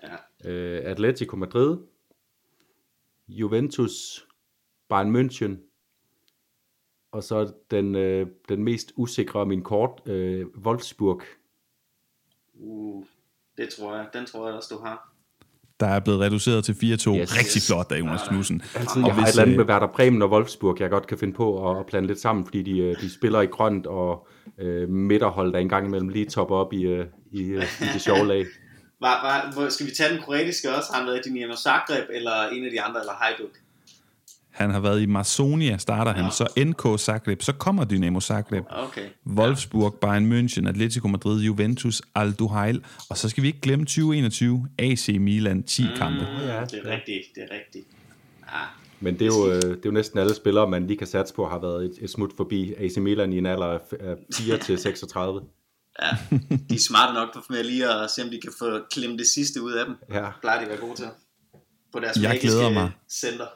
[0.02, 0.16] Ja.
[0.50, 1.78] Øh, Atletico Madrid,
[3.28, 4.26] Juventus,
[4.92, 5.52] Bayern München,
[7.12, 11.22] og så den, øh, den mest usikre af min kort, øh, Wolfsburg.
[12.54, 13.04] Uh,
[13.56, 14.06] det tror jeg.
[14.12, 15.08] Den tror jeg også, du har.
[15.80, 16.76] der er blevet reduceret til 4-2.
[16.84, 17.38] Yes, Yes.
[17.38, 18.62] Rigtig flot af Jonas Knudsen.
[18.74, 20.90] Altså, Og jeg har hvis, et eller andet øh, med Werder Bremen og Wolfsburg, jeg
[20.90, 23.46] godt kan finde på at, at blande lidt sammen, fordi de, øh, de spiller i
[23.46, 24.28] grønt, og
[24.58, 28.26] øh, midterhold, der engang imellem lige topper op i, øh, i, øh, i det sjove
[28.26, 28.44] lag.
[29.00, 30.92] Var, var, hvor, skal vi tage den kroatiske også?
[30.92, 33.50] Har han været i Dinamo Zagreb, eller en af de andre, eller Hajduk?
[34.52, 36.24] Han har været i Marsonia, starter han.
[36.24, 36.30] Ja.
[36.30, 38.64] Så NK Zagreb, så kommer Dynamo Zagreb.
[38.70, 39.08] Okay.
[39.26, 42.84] Wolfsburg, Bayern München, Atletico Madrid, Juventus, Al Duhail.
[43.10, 46.18] Og så skal vi ikke glemme 2021, AC Milan, 10 kampe.
[46.20, 46.94] Mm, ja, det er ja.
[46.96, 47.86] rigtigt, det er rigtigt.
[48.42, 48.66] Ah,
[49.00, 51.34] Men det er, jo, øh, det er jo næsten alle spillere, man lige kan satse
[51.34, 54.14] på, har været et, et smut forbi AC Milan i en alder af f- af
[54.34, 55.40] 4 til 36.
[56.02, 56.08] ja,
[56.70, 59.26] de er smarte nok for med lige at se, om de kan få klemt det
[59.26, 59.94] sidste ud af dem.
[60.12, 60.30] Ja.
[60.40, 61.06] Plejer de at være gode til.
[61.92, 62.90] På deres Jeg glæder mig.
[63.22, 63.46] center.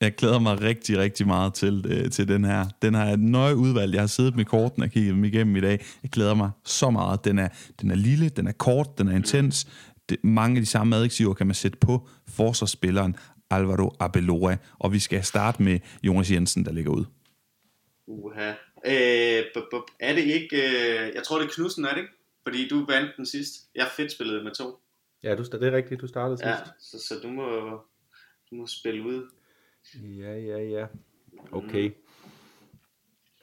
[0.00, 2.66] Jeg glæder mig rigtig, rigtig meget til, øh, til den her.
[2.82, 3.94] Den har jeg nøje udvalgt.
[3.94, 5.84] Jeg har siddet med korten og kigget dem igennem i dag.
[6.02, 7.24] Jeg glæder mig så meget.
[7.24, 7.48] Den er,
[7.80, 9.66] den er lille, den er kort, den er intens.
[10.08, 13.16] Det, mange af de samme adjektiver kan man sætte på forsvarsspilleren
[13.50, 14.56] Alvaro Abeloa.
[14.78, 17.04] Og vi skal starte med Jonas Jensen, der ligger ud.
[18.06, 18.48] Uha.
[18.86, 19.44] Øh,
[20.00, 20.56] er det ikke...
[20.56, 22.12] Øh, jeg tror, det er Knudsen, er det ikke?
[22.42, 23.52] Fordi du vandt den sidst.
[23.74, 24.78] Jeg fedt spillet med to.
[25.22, 26.90] Ja, du, det er rigtigt, du startede Ja, sidst.
[26.90, 27.70] så, så du, må,
[28.50, 29.28] du må spille ud.
[29.94, 30.86] Ja, ja, ja.
[31.52, 31.92] Okay.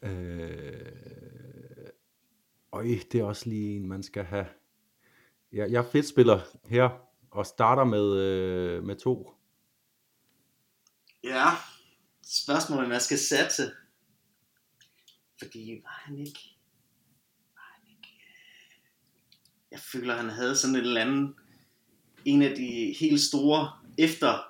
[0.01, 1.89] Øh...
[2.71, 4.47] Øj, det er også lige en, man skal have.
[5.51, 6.89] Jeg, jeg er fedt spiller her,
[7.31, 9.31] og starter med, øh, med to.
[11.23, 11.45] Ja,
[12.23, 13.71] spørgsmålet er, hvad skal satse.
[15.43, 16.39] Fordi var han ikke...
[17.53, 18.09] Var han ikke...
[18.15, 18.81] øh,
[19.71, 21.35] Jeg føler, han havde sådan en eller anden...
[22.25, 24.43] En af de helt store efter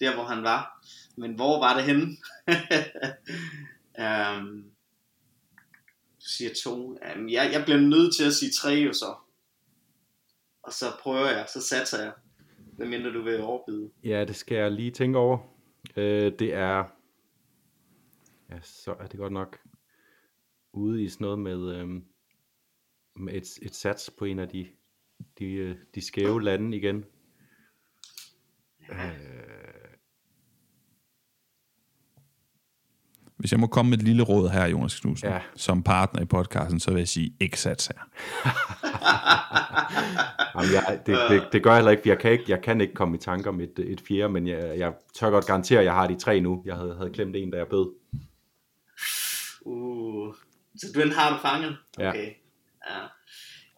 [0.00, 0.75] der, hvor han var.
[1.16, 2.02] Men hvor var det henne?
[4.38, 4.64] um,
[6.20, 6.90] du siger to.
[6.90, 9.14] Um, jeg, jeg bliver nødt til at sige tre jo så.
[10.62, 12.12] Og så prøver jeg, så satser jeg.
[12.76, 13.90] Hvad mindre du vil overbyde.
[14.04, 15.38] Ja, det skal jeg lige tænke over.
[15.96, 16.84] Øh, det er...
[18.50, 19.58] Ja, så er det godt nok
[20.72, 21.88] ude i sådan noget med, øh,
[23.16, 24.66] med et, et sats på en af de,
[25.38, 27.04] de, øh, de skæve lande igen.
[33.36, 35.38] Hvis jeg må komme med et lille råd her, Jonas Knudsen, Ja.
[35.56, 37.96] som partner i podcasten, så vil jeg sige, ikke sats her.
[40.54, 42.80] Jamen, jeg, det, det, det gør jeg heller ikke, for jeg kan ikke, jeg kan
[42.80, 45.84] ikke komme i tanker om et, et fjerde, men jeg, jeg tør godt garantere, at
[45.84, 46.62] jeg har de tre nu.
[46.66, 47.92] Jeg havde, havde glemt en, da jeg bød.
[49.60, 50.34] Uh,
[50.76, 51.76] så den har du fanget?
[51.98, 52.08] Ja.
[52.08, 52.30] Okay.
[52.90, 52.98] Ja.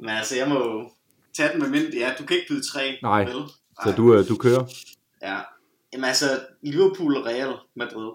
[0.00, 0.90] Men altså, jeg må
[1.36, 1.98] tage den med mindre.
[1.98, 2.98] Ja, du kan ikke byde tre.
[3.02, 3.42] Nej, vel?
[3.84, 4.64] Så du, øh, du kører?
[5.22, 5.38] Ja.
[5.92, 6.26] Jamen altså,
[6.62, 8.10] Liverpool og Real Madrid.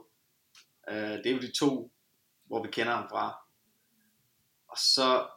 [0.91, 1.91] Uh, det er jo de to,
[2.47, 3.35] hvor vi kender ham fra.
[4.67, 5.27] Og så...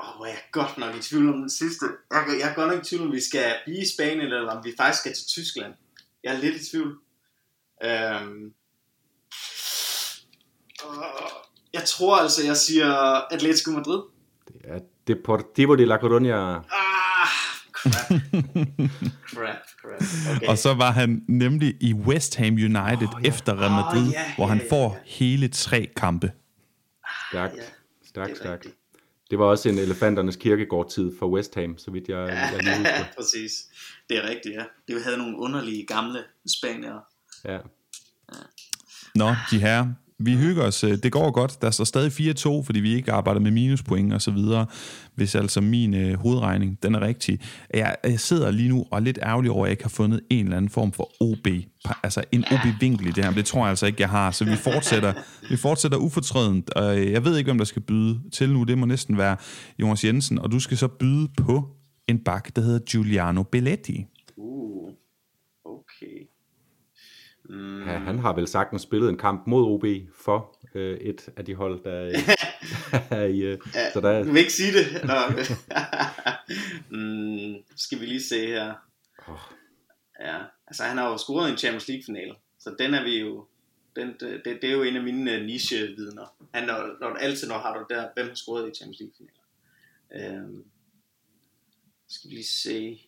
[0.00, 1.86] Åh, oh, jeg er godt nok i tvivl om den sidste.
[2.10, 4.64] Jeg, jeg er godt nok i tvivl om, vi skal blive i Spanien, eller om
[4.64, 5.74] vi faktisk skal til Tyskland.
[6.24, 6.98] Jeg er lidt i tvivl.
[7.84, 8.54] Um,
[11.72, 12.92] jeg tror altså, jeg siger
[13.32, 14.02] Atletico Madrid.
[14.48, 16.38] Det er Deportivo de la Coruña.
[16.70, 17.28] Ah,
[17.72, 18.10] crap,
[19.34, 19.56] crap.
[20.36, 20.46] Okay.
[20.48, 23.28] Og så var han nemlig i West Ham United Åh, ja.
[23.28, 25.00] efter Real Madrid, Åh, ja, hvor han ja, ja, får ja.
[25.04, 26.32] hele tre kampe.
[27.30, 27.62] Stærkt, Ja,
[28.08, 28.52] stærkt, det stærkt.
[28.52, 28.74] rigtigt.
[29.30, 33.04] Det var også en elefanternes kirkegård-tid for West Ham, så vidt jeg, jeg lige husker.
[33.18, 33.52] præcis.
[34.08, 34.64] Det er rigtigt, ja.
[34.88, 36.18] Det havde nogle underlige gamle
[36.58, 37.00] spaniere.
[37.44, 37.58] Ja.
[39.14, 39.86] Nå, de her,
[40.18, 40.84] vi hygger os.
[40.84, 41.62] Øh, det går godt.
[41.62, 42.12] Der står stadig
[42.60, 44.66] 4-2, fordi vi ikke arbejder med minuspoint og så videre.
[45.14, 47.40] Hvis altså min øh, hovedregning, den er rigtig.
[47.74, 50.20] Jeg, jeg sidder lige nu og er lidt ærgerlig over, at jeg ikke har fundet
[50.30, 51.48] en eller anden form for OB.
[52.02, 53.30] Altså en OB-vinkel i det her.
[53.30, 54.30] Men det tror jeg altså ikke, jeg har.
[54.30, 55.12] Så vi fortsætter,
[55.50, 56.70] vi fortsætter ufortrødent.
[56.70, 58.64] Og øh, jeg ved ikke, hvem der skal byde til nu.
[58.64, 59.36] Det må næsten være
[59.78, 60.38] Jonas Jensen.
[60.38, 61.68] Og du skal så byde på
[62.08, 64.06] en bak, der hedder Giuliano Belletti.
[64.36, 64.90] Uh,
[65.64, 66.28] okay.
[67.48, 69.84] Mm, ja, han har vel sagtens spillet en kamp mod OB
[70.14, 72.14] for øh, et af de hold, der er i...
[73.42, 73.58] Øh,
[73.92, 75.04] så der, Du vil ikke sige det?
[75.04, 75.14] Nå.
[76.98, 78.74] mm, skal vi lige se her.
[79.28, 79.38] Åh.
[80.20, 83.20] Ja, altså han har jo scoret i en Champions League finale, så den er vi
[83.20, 83.46] jo,
[83.96, 86.34] den, det, det er jo en af mine uh, niche-vidner.
[86.54, 90.40] Han, når, når altid når har du der, hvem har scoret i Champions League finaler.
[90.42, 90.64] Øhm,
[92.08, 93.00] skal vi lige se.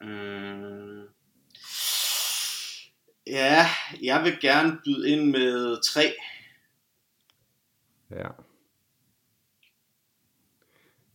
[0.00, 1.02] Mm,
[3.26, 3.66] ja,
[4.02, 6.12] jeg vil gerne byde ind med tre.
[8.10, 8.28] Ja.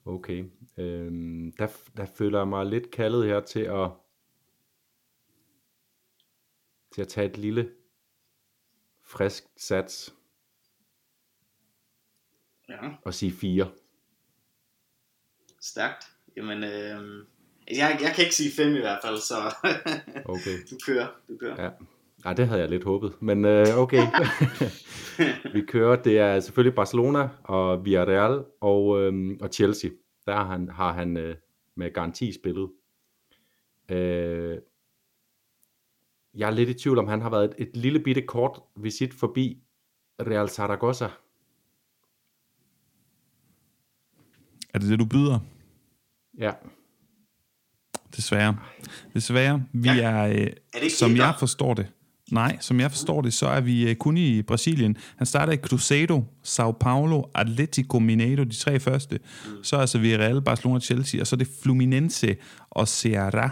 [0.05, 0.45] Okay.
[0.77, 3.89] Øhm, der, der føler jeg mig lidt kaldet her til at
[6.91, 7.71] til at tage et lille
[9.03, 10.13] frisk sats
[12.69, 12.89] Ja.
[13.05, 13.71] og sige fire.
[15.61, 16.05] Stærkt.
[16.37, 17.25] Jamen, øh,
[17.67, 19.35] Jeg, jeg kan ikke sige fem i hvert fald, så
[20.35, 20.57] Okay.
[20.69, 21.07] du kører.
[21.27, 21.63] Du kører.
[21.63, 21.69] Ja.
[22.23, 24.07] Nej, det havde jeg lidt håbet, men øh, okay.
[25.53, 29.89] vi kører, det er selvfølgelig Barcelona og Villarreal og, øh, og Chelsea.
[30.25, 31.35] Der har han, har han øh,
[31.75, 32.71] med garanti spillet.
[33.89, 34.57] Øh,
[36.33, 39.13] jeg er lidt i tvivl om, han har været et, et lille bitte kort visit
[39.13, 39.63] forbi
[40.21, 41.07] Real Zaragoza.
[44.73, 45.39] Er det det, du byder?
[46.37, 46.51] Ja,
[48.15, 48.57] Desværre.
[49.13, 49.63] Desværre.
[49.71, 51.87] Vi er, øh, det ikke som jeg forstår det,
[52.31, 54.97] nej, som jeg forstår det, så er vi øh, kun i Brasilien.
[55.17, 59.19] Han starter i Cruzeiro, Sao Paulo, Atletico Mineiro, de tre første.
[59.63, 62.35] Så er altså Villarreal, Barcelona, Chelsea, og så er det Fluminense
[62.69, 63.49] og Ceará,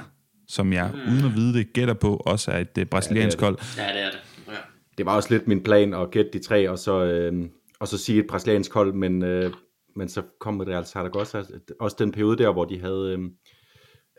[0.47, 1.13] som jeg, mm.
[1.13, 3.57] uden at vide det, gætter på, også er et øh, brasiliansk Ja, hold.
[3.77, 4.19] Ja, det er det.
[4.47, 4.53] Ja.
[4.97, 7.97] det var også lidt min plan at gætte de tre, og så, øh, og så
[7.97, 9.53] sige et brasiliansk hold, men, øh,
[9.95, 11.43] men så kom Real Zaragoza,
[11.79, 13.29] også den periode der, hvor de havde øh,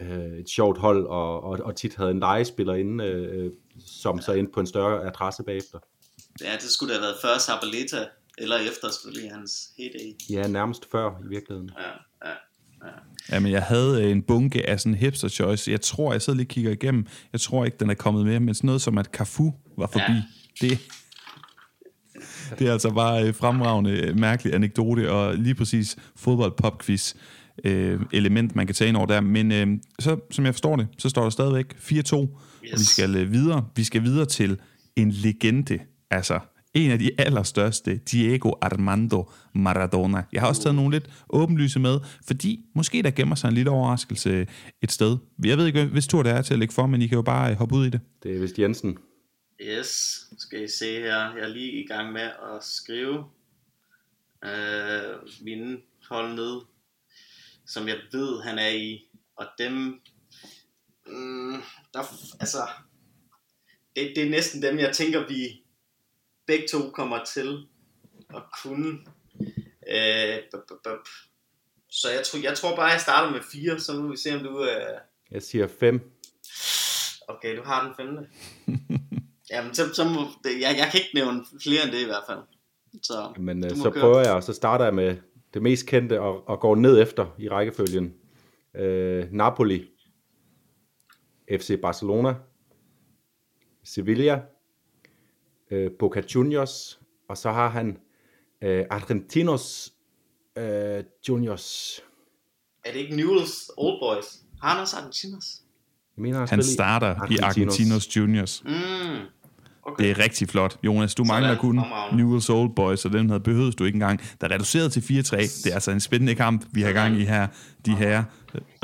[0.01, 3.51] øh, et sjovt hold, og, og, og tit havde en legespiller inde, øh,
[3.87, 5.79] som så endte på en større adresse bagefter.
[6.41, 8.07] ja, det skulle da have været før Sabaleta,
[8.39, 10.17] eller efter selvfølgelig hans heyday.
[10.31, 11.71] Ja, nærmest før i virkeligheden.
[11.79, 12.35] Ja, ja.
[13.31, 15.71] Jamen, jeg havde øh, en bunke af sådan hipster choice.
[15.71, 17.07] Jeg tror, jeg sidder lige og kigger igennem.
[17.33, 20.13] Jeg tror ikke, den er kommet med, men sådan noget som, at Cafu var forbi.
[20.63, 20.67] Ja.
[20.69, 20.79] Det,
[22.59, 27.15] det er altså bare øh, fremragende, øh, mærkelig anekdote, og lige præcis fodbold-pop-quiz
[27.65, 29.21] øh, element, man kan tage ind over der.
[29.21, 29.67] Men øh,
[29.99, 32.27] så, som jeg forstår det, så står der stadigvæk 4-2,
[32.65, 32.81] yes.
[32.81, 33.69] vi skal øh, videre.
[33.77, 34.61] Vi skal videre til
[34.97, 35.79] en legende,
[36.11, 36.41] altså
[36.75, 40.23] en af de allerstørste, Diego Armando Maradona.
[40.33, 43.71] Jeg har også taget nogle lidt åbenlyse med, fordi måske der gemmer sig en lille
[43.71, 44.47] overraskelse
[44.83, 45.19] et sted.
[45.45, 47.23] Jeg ved ikke, hvis tur det er til at lægge for, men I kan jo
[47.23, 48.01] bare øh, hoppe ud i det.
[48.23, 48.99] Det er vist Jensen.
[49.63, 51.35] Yes, skal I se her.
[51.37, 53.25] Jeg er lige i gang med at skrive
[54.45, 55.77] øh, mine
[56.11, 56.61] hold ned,
[57.67, 59.05] som jeg ved, han er i.
[59.37, 60.01] Og dem,
[61.11, 61.63] mm,
[61.95, 62.01] der,
[62.41, 62.59] altså,
[63.97, 65.63] det, det er næsten dem, jeg tænker, vi
[66.47, 67.67] begge to kommer til
[68.35, 68.99] at kunne.
[69.89, 71.09] Øh, bup, bup, bup.
[71.91, 74.41] Så jeg tror, jeg tror bare, jeg starter med fire, så må vi se, om
[74.43, 74.65] du...
[74.65, 74.99] Øh,
[75.31, 76.11] Jeg siger 5.
[77.29, 78.29] Okay, du har den femte.
[79.51, 82.39] Jamen, så, så må, jeg, jeg kan ikke nævne flere end det i hvert fald.
[83.03, 84.01] Så, Men øh, så køre.
[84.01, 85.17] prøver jeg, og så starter jeg med
[85.55, 88.15] det mest kendte, og, og går ned efter i rækkefølgen.
[88.77, 89.87] Øh, Napoli,
[91.51, 92.35] FC Barcelona,
[93.85, 94.43] Sevilla,
[95.71, 97.99] øh, Boca Juniors, og så har han
[98.63, 99.93] øh, Argentinos
[100.59, 102.01] øh, Juniors.
[102.85, 104.27] Er det ikke Newell's Old Boys?
[104.63, 105.63] Har han også Argentinos?
[106.17, 107.43] Jeg mener, Han spiller starter i Argentinos.
[107.43, 108.65] Argentinos Juniors.
[108.65, 108.71] Mm,
[109.83, 110.05] okay.
[110.05, 110.77] Det er rigtig flot.
[110.83, 111.43] Jonas, du Sådan.
[111.43, 112.25] mangler kun Fremragende.
[112.25, 114.21] Newell's Old Boys, og den havde behøvet du ikke engang.
[114.41, 115.37] Der er reduceret til 4-3.
[115.37, 117.47] Det er altså en spændende kamp, vi har gang i her,
[117.87, 118.25] de her.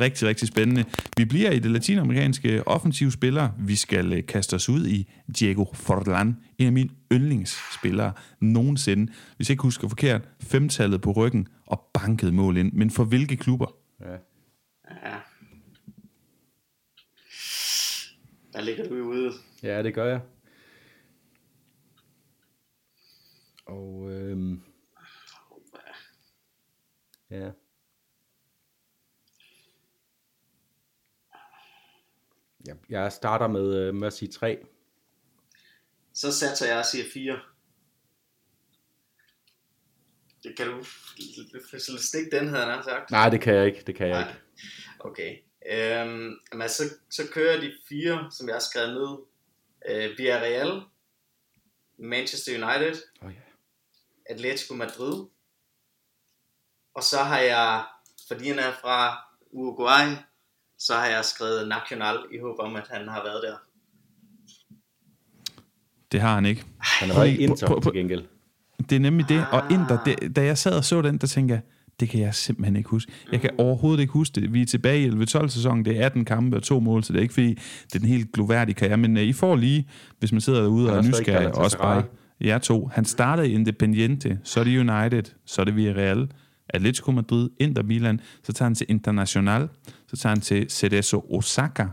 [0.00, 0.85] Rigtig, rigtig spændende.
[1.16, 3.52] Vi bliver i det latinamerikanske offensive spillere.
[3.59, 9.12] Vi skal øh, kaste os ud i Diego Forlan, en af mine yndlingsspillere nogensinde.
[9.37, 12.72] Hvis jeg ikke husker forkert, femtallet på ryggen og banket mål ind.
[12.72, 13.74] Men for hvilke klubber?
[14.00, 14.12] Ja.
[14.12, 15.16] Ja.
[18.52, 19.32] Der ligger du ude.
[19.62, 20.20] ja, det gør jeg.
[32.88, 34.66] Jeg, starter med, øh, med at sige 3.
[36.14, 37.40] Så satser jeg og siger fire.
[40.42, 40.85] Det kan du
[41.99, 43.11] stikke den, havde han sagt.
[43.11, 43.83] Nej, det kan jeg ikke.
[43.87, 44.29] Det kan jeg Nej.
[44.29, 44.40] ikke.
[44.99, 45.37] Okay.
[45.70, 49.16] Øhm, men så, så kører de fire, som jeg har skrevet ned.
[49.88, 50.83] Øh, Villarreal,
[51.99, 53.40] Manchester United, Oh, ja.
[54.27, 55.27] Atletico Madrid.
[56.94, 57.85] Og så har jeg,
[58.29, 59.16] fordi han er fra
[59.51, 60.07] Uruguay,
[60.79, 63.57] så har jeg skrevet Nacional i håb om, at han har været der.
[66.12, 66.65] Det har han ikke.
[66.79, 68.23] Han lige- ikke Inter prøv- prøv- til gengæld.
[68.91, 69.47] Det er nemlig det.
[69.53, 69.73] Og Ah.
[69.73, 71.62] Inter, det, da jeg sad og så den, der tænker jeg,
[72.01, 73.12] det kan jeg simpelthen ikke huske.
[73.33, 74.53] Jeg kan overhovedet ikke huske det.
[74.53, 75.85] Vi er tilbage i 11-12 sæsonen.
[75.85, 78.09] Det er 18 kampe og to mål, så det er ikke fordi, det er den
[78.09, 78.97] helt gloværdige karriere.
[78.97, 82.03] Men uh, I får lige, hvis man sidder derude og er er nysgerrig, også bare
[82.41, 82.87] jer to.
[82.87, 86.29] Han startede i Independiente, så er det United, så er det Villarreal,
[86.68, 89.68] Atletico Madrid, Inter Milan, så tager han til Internacional,
[90.09, 91.87] så tager han til Cerezo Osaka,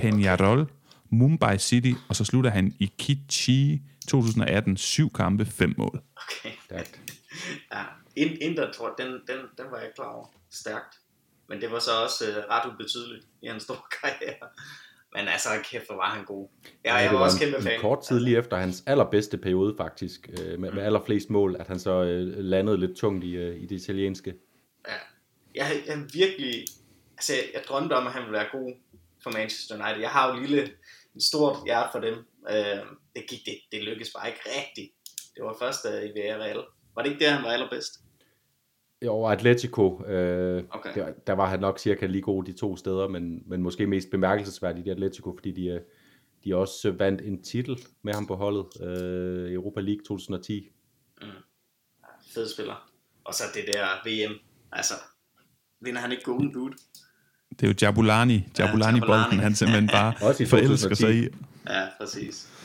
[0.00, 0.64] Peñarol,
[1.10, 6.00] Mumbai City, og så slutter han i Kichi 2018, syv kampe, fem mål.
[6.16, 6.54] Okay.
[6.64, 7.00] Stærkt.
[7.72, 7.82] Ja,
[8.16, 10.26] In- Inter, tror jeg, den, den, den var jeg klar over.
[10.50, 10.98] Stærkt.
[11.48, 14.48] Men det var så også øh, ret ubetydeligt i hans store karriere.
[15.14, 16.48] Men altså, kæft, hvor var han god.
[16.84, 17.74] Ja, jeg det var, var også en, kæmpe fan.
[17.74, 21.66] en kort tid lige efter hans allerbedste periode faktisk, øh, med, med allerflest mål, at
[21.66, 24.34] han så øh, landede lidt tungt i, øh, i det italienske.
[24.88, 24.92] Ja.
[25.54, 26.64] Jeg, jeg virkelig
[27.16, 28.74] altså, jeg drømte om, at han ville være god
[29.22, 30.00] for Manchester United.
[30.00, 30.70] Jeg har jo lille,
[31.14, 32.14] en stort hjerte for dem.
[32.50, 32.80] Øh,
[33.16, 34.92] det, gik, det, det lykkedes bare ikke rigtigt.
[35.34, 36.62] Det var først i Villarreal.
[36.94, 38.00] Var det ikke der, han var allerbedst?
[39.04, 40.94] Jo, Atletico, øh, Okay.
[40.94, 44.10] der, der var han nok cirka lige god de to steder, men, men måske mest
[44.10, 45.80] bemærkelsesværdigt i Atletico, fordi de, øh,
[46.44, 50.68] de også vandt en titel med ham på holdet, øh, Europa League 2010.
[52.34, 52.90] Fed spiller.
[53.24, 54.34] Og så det der VM.
[54.72, 54.94] Altså,
[55.80, 56.72] vinder han ikke Golden Boot?
[57.50, 59.42] Det er jo Jabulani, Jabulani-bolden, Jabulani.
[59.42, 60.94] han simpelthen bare Også i forelsker 2010.
[61.02, 61.28] sig i.
[61.68, 62.57] Ja, præcis.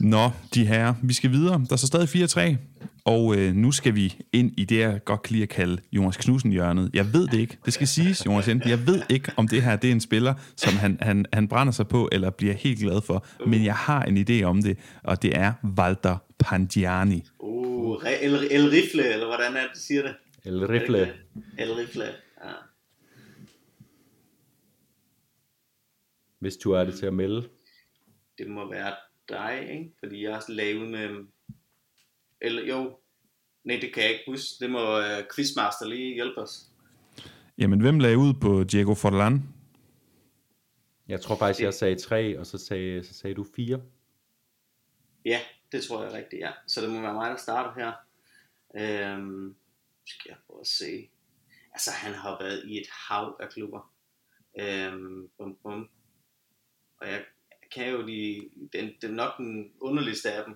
[0.00, 1.64] Nå, de her, vi skal videre.
[1.68, 2.56] Der er så stadig 4-3,
[3.04, 6.16] og øh, nu skal vi ind i det, jeg godt kan lide at kalde Jonas
[6.16, 6.90] Knudsen hjørnet.
[6.94, 7.58] Jeg ved det ikke.
[7.64, 8.70] Det skal siges, Jonas Jensen.
[8.70, 11.72] Jeg ved ikke, om det her det er en spiller, som han, han, han brænder
[11.72, 13.26] sig på, eller bliver helt glad for.
[13.46, 17.24] Men jeg har en idé om det, og det er Walter Pandiani.
[17.38, 20.14] Uh, El, El Rifle, eller hvordan er det, siger det?
[20.44, 21.12] El Rifle.
[21.58, 22.04] El Rifle,
[22.44, 22.50] ja.
[26.40, 27.48] hvis du er det til at melde.
[28.38, 28.94] Det må være
[29.28, 29.92] dig, ikke?
[29.98, 31.26] Fordi jeg lagde ud med...
[32.40, 32.98] Eller jo,
[33.64, 34.64] nej, det kan jeg ikke huske.
[34.64, 36.70] Det må uh, Quizmaster lige hjælpe os.
[37.58, 39.42] Jamen, hvem lagde ud på Diego Forlan?
[41.08, 43.82] Jeg tror faktisk, jeg sagde tre, og så sagde, så sagde du fire.
[45.24, 45.40] Ja,
[45.72, 46.52] det tror jeg er rigtigt, ja.
[46.66, 47.92] Så det må være mig, der starter her.
[48.76, 49.56] Øhm,
[50.06, 51.10] skal jeg prøve at se.
[51.72, 53.92] Altså, han har været i et hav af klubber.
[54.60, 55.88] Øhm, bum, bum.
[57.00, 57.24] Og jeg
[57.74, 58.42] kan jo lige...
[58.72, 60.54] Den, den nok den underligste af dem.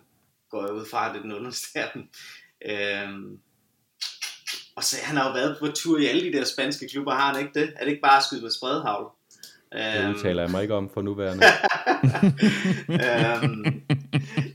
[0.50, 2.08] Går jeg ud fra, at det er den underligste af dem.
[2.66, 3.38] Øhm,
[4.76, 7.34] og så han har jo været på tur i alle de der spanske klubber, har
[7.34, 7.72] han ikke det?
[7.76, 9.12] Er det ikke bare at skyde med spredhavl?
[9.72, 11.44] Det udtaler jeg mig ikke om for nuværende.
[13.06, 13.82] øhm,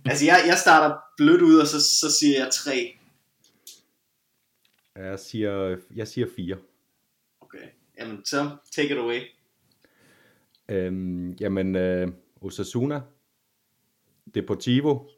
[0.05, 2.97] altså jeg, jeg starter blødt ud, og så, så siger jeg tre.
[4.95, 6.57] Jeg siger, jeg siger fire.
[7.41, 7.67] Okay,
[7.99, 9.21] jamen så take it away.
[10.69, 12.07] Øhm, jamen, øh,
[12.45, 13.01] Osasuna,
[14.35, 15.09] Deportivo,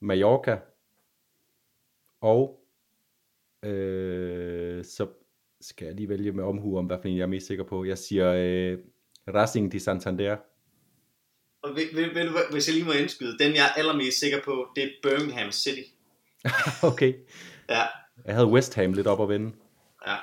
[0.00, 0.58] Mallorca,
[2.20, 2.64] og
[3.64, 5.08] øh, så
[5.60, 7.84] skal jeg lige vælge med omhu om, hvad for en jeg er mest sikker på.
[7.84, 8.78] Jeg siger øh,
[9.34, 10.36] Racing de Santander.
[11.62, 14.20] Og ved, ved, ved, du hvad, hvis jeg lige må indskyde, den jeg er allermest
[14.20, 15.82] sikker på, det er Birmingham City.
[16.92, 17.14] okay.
[17.68, 17.82] Ja,
[18.24, 19.52] Jeg havde West Ham lidt op at vende.
[20.06, 20.16] ja.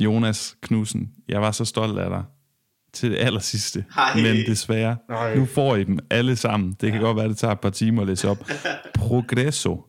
[0.00, 2.24] Jonas Knudsen, jeg var så stolt af dig
[2.98, 3.84] til det aller sidste.
[3.94, 4.14] Hej.
[4.22, 5.36] Men desværre, Nej.
[5.36, 6.76] nu får I dem alle sammen.
[6.80, 8.38] Det kan godt være, det tager et par timer at læse op.
[8.94, 9.84] Progresso,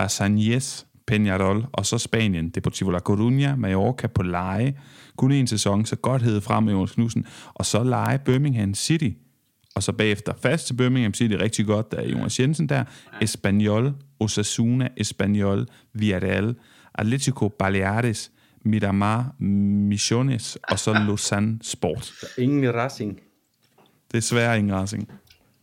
[0.00, 4.74] Basañez, Peñarol, og så Spanien, Deportivo La Coruña, Mallorca på leje.
[5.16, 7.26] Kun en sæson, så godt hed frem med Jonas Knudsen.
[7.54, 9.10] Og så leje Birmingham City.
[9.74, 12.84] Og så bagefter fast til Birmingham City, rigtig godt, der er Jonas Jensen der.
[13.20, 16.54] Espanyol, Osasuna, Espanyol, Villarreal,
[16.94, 18.30] Atletico Baleares,
[18.64, 19.34] Miramar,
[19.88, 22.12] Misiones, og så Lausanne Sport.
[22.38, 23.20] Ingen Racing.
[24.12, 25.12] Desværre ingen racing.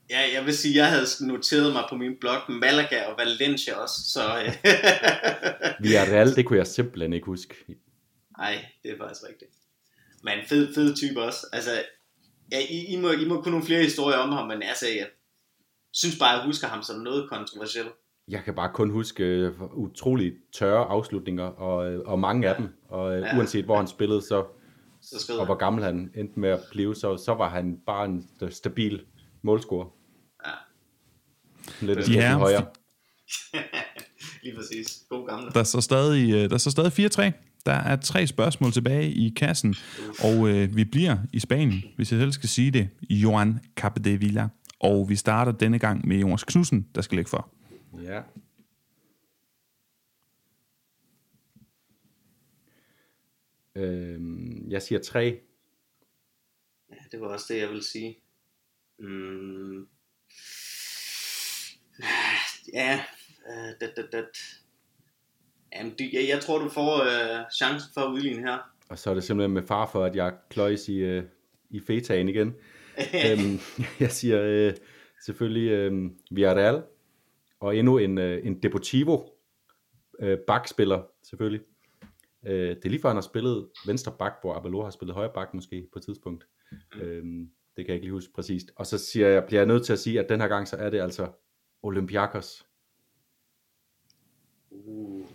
[0.10, 3.96] Ja, jeg vil sige, jeg havde noteret mig på min blog Malaga og Valencia også,
[4.14, 4.54] så øh,
[5.82, 7.56] Villarreal, det kunne jeg simpelthen ikke huske.
[8.38, 9.52] nej, det er faktisk rigtigt.
[10.24, 11.48] Men fed, fed type også.
[11.54, 11.84] Altså,
[12.52, 15.08] ja, I, I, må, I må kunne nogle flere historier om ham, men altså, jeg
[15.94, 17.92] synes bare, jeg husker ham som noget kontroversielt.
[18.30, 22.68] Jeg kan bare kun huske øh, utroligt tørre afslutninger, og, øh, og mange af dem.
[22.90, 23.38] Og øh, Ja.
[23.38, 24.46] uanset hvor han spillede, så,
[25.02, 28.24] Så og hvor gammel han endte med at blive, så, så var han bare en
[28.42, 29.02] st- stabil
[29.42, 29.88] målscorer.
[30.46, 30.52] Ja.
[31.86, 32.66] Lidt De her- højere.
[34.44, 35.04] Lige præcis.
[35.10, 35.52] God gamle.
[35.54, 37.32] Der står stadig, der står stadig 4-3.
[37.66, 39.76] Der er tre spørgsmål tilbage i kassen,
[40.24, 44.48] og øh, vi bliver i Spanien, hvis jeg selv skal sige det, Joan Capdevila.
[44.80, 47.50] Og vi starter denne gang med Jonas Knudsen, der skal lægge for.
[47.98, 48.22] Ja.
[53.76, 55.42] Øhm, jeg siger tre.
[56.90, 58.18] Ja, det var også det, jeg ville sige.
[59.00, 59.88] Mm.
[62.74, 63.04] Ja,
[63.50, 64.26] øh, dat, dat, dat.
[65.74, 68.58] Jamen, du, jeg, jeg tror, du får øh, chancen for at udligne her.
[68.90, 71.24] Og så er det simpelthen med far for, at jeg kløjs i, øh,
[71.70, 72.48] i fetaen igen.
[73.26, 73.60] øhm,
[74.00, 74.74] jeg siger øh,
[75.26, 76.84] selvfølgelig øh, Villarreal,
[77.60, 79.20] og endnu en, øh, en Deportivo
[80.20, 81.62] øh, bakspiller, selvfølgelig.
[82.46, 85.34] Øh, det er lige før, han har spillet venstre bak, hvor Abelor har spillet højre
[85.34, 86.48] bak måske på et tidspunkt.
[86.72, 87.02] Mm.
[87.02, 88.72] Øhm, det kan jeg ikke lige huske præcist.
[88.76, 90.76] Og så siger jeg, bliver jeg nødt til at sige, at den her gang, så
[90.76, 91.32] er det altså
[91.84, 92.66] Olympiakos.
[94.72, 95.26] Uh.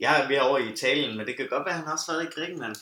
[0.00, 2.18] Jeg er ved over i Italien, men det kan godt være, at han også har
[2.18, 2.76] været i Grækenland.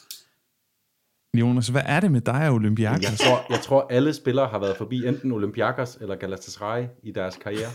[1.40, 3.02] Jonas, hvad er det med dig og Olympiakos?
[3.02, 7.36] Jeg tror, jeg tror, alle spillere har været forbi enten Olympiakos eller Galatasaray i deres
[7.36, 7.70] karriere.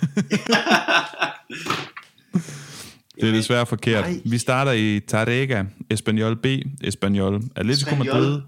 [3.21, 4.03] Det er desværre forkert.
[4.03, 4.21] Nej.
[4.25, 6.45] Vi starter i Tarrega, Espanyol B,
[6.83, 8.41] Espanyol, Atletico Madrid.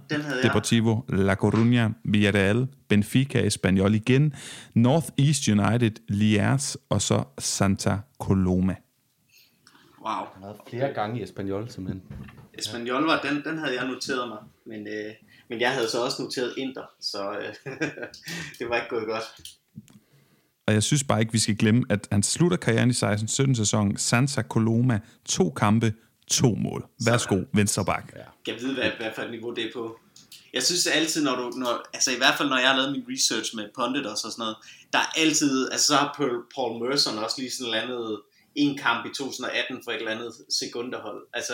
[0.44, 4.34] Deportivo La Coruña, Villarreal, Benfica, Espanyol igen,
[4.74, 8.76] North East United, Liers og så Santa Coloma.
[10.06, 10.14] Wow.
[10.34, 12.04] Han har været flere gange i Espanyol, simpelthen.
[12.60, 15.14] Espanyol var, den, den havde jeg noteret mig, men, øh,
[15.50, 17.74] men jeg havde så også noteret Inter, så øh,
[18.60, 19.24] det var ikke gået godt.
[20.68, 23.98] Og jeg synes bare ikke, vi skal glemme, at han slutter karrieren i 16-17 sæson.
[23.98, 25.94] Santa Coloma, to kampe,
[26.32, 26.88] to mål.
[27.06, 28.12] Værsgo, venstre bak.
[28.16, 28.22] Ja.
[28.48, 30.00] Jeg vide, hvad, hvad for et niveau det er på?
[30.54, 33.06] Jeg synes altid, når du, når, altså i hvert fald når jeg har lavet min
[33.10, 34.56] research med pundit og sådan noget,
[34.94, 38.22] der er altid, altså så har Paul, Paul Merson også lige sådan landet
[38.56, 41.28] en kamp i 2018 for et eller andet sekunderhold.
[41.34, 41.54] Altså,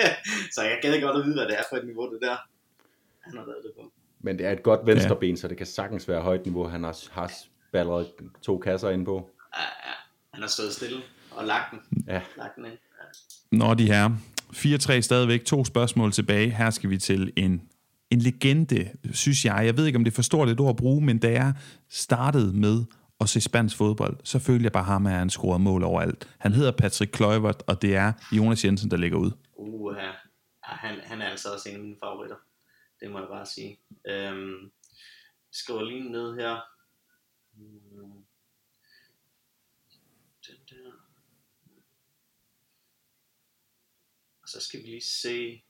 [0.54, 2.36] så jeg gad godt at vide, hvad det er for et niveau, det der.
[3.20, 3.92] Han har lavet det på.
[4.20, 5.36] Men det er et godt venstreben, ja.
[5.36, 6.66] så det kan sagtens være højt niveau.
[6.68, 7.32] Han har, har
[7.72, 8.06] ballet
[8.42, 9.30] to kasser ind på.
[9.56, 9.94] Ja, ja.
[10.32, 12.04] Han har stået stille og lagt den.
[12.06, 12.20] Ja.
[12.36, 12.72] Lagt den ind.
[12.72, 13.56] Ja.
[13.56, 14.10] Nå, de her.
[14.52, 15.44] 4-3 stadigvæk.
[15.44, 16.50] To spørgsmål tilbage.
[16.50, 17.62] Her skal vi til en,
[18.10, 19.62] en legende, synes jeg.
[19.66, 21.54] Jeg ved ikke, om det er for stort et ord at bruge, men da jeg
[21.88, 22.84] startede med
[23.22, 26.28] at se spansk fodbold, så følte jeg bare ham, at han scorede mål overalt.
[26.38, 29.30] Han hedder Patrick Kluivert, og det er Jonas Jensen, der ligger ud.
[29.54, 30.12] Uh, ja.
[30.62, 32.36] han, han er altså også en af mine favoritter.
[33.00, 33.78] Det må jeg bare sige.
[34.06, 34.72] Øhm,
[35.50, 36.60] skriver lige ned her.
[40.46, 40.92] Den der.
[44.42, 45.64] Og så skal vi lige se,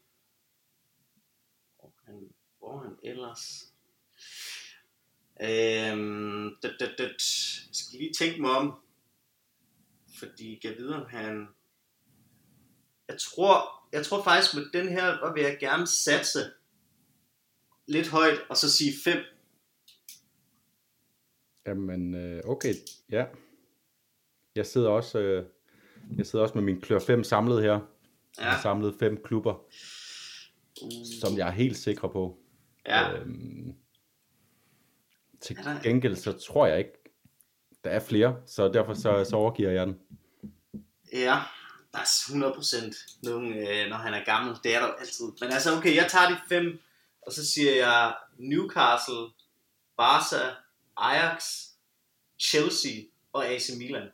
[1.78, 3.71] hvor han, hvor han ellers...
[5.42, 7.04] Øhm, det, det, det.
[7.04, 7.14] Jeg
[7.72, 8.74] skal lige tænke mig om,
[10.18, 11.46] fordi jeg ved, om han...
[13.08, 13.62] Jeg tror,
[13.92, 16.38] jeg tror faktisk med den her, der vil jeg gerne satse
[17.86, 19.18] lidt højt, og så sige 5.
[21.66, 22.74] Jamen, øh, okay,
[23.10, 23.24] ja.
[24.54, 25.46] Jeg sidder også, øh,
[26.16, 27.80] jeg sidder også med min klør 5 samlet her.
[28.38, 28.62] Jeg har Ja.
[28.62, 29.54] samlet fem klubber,
[31.20, 32.38] som jeg er helt sikker på.
[32.86, 33.74] Ja, Øhm,
[35.42, 36.92] til gengæld så tror jeg ikke,
[37.84, 39.98] der er flere, så derfor så, så overgiver jeg den.
[41.12, 41.38] ja.
[41.92, 44.56] Der er 100% nogen, øh, når han er gammel.
[44.64, 45.24] Det er der altid.
[45.40, 46.80] Men altså, okay, jeg tager de fem,
[47.26, 49.26] og så siger jeg Newcastle,
[49.96, 50.54] Barca,
[50.96, 51.44] Ajax,
[52.40, 52.92] Chelsea
[53.32, 54.08] og AC Milan.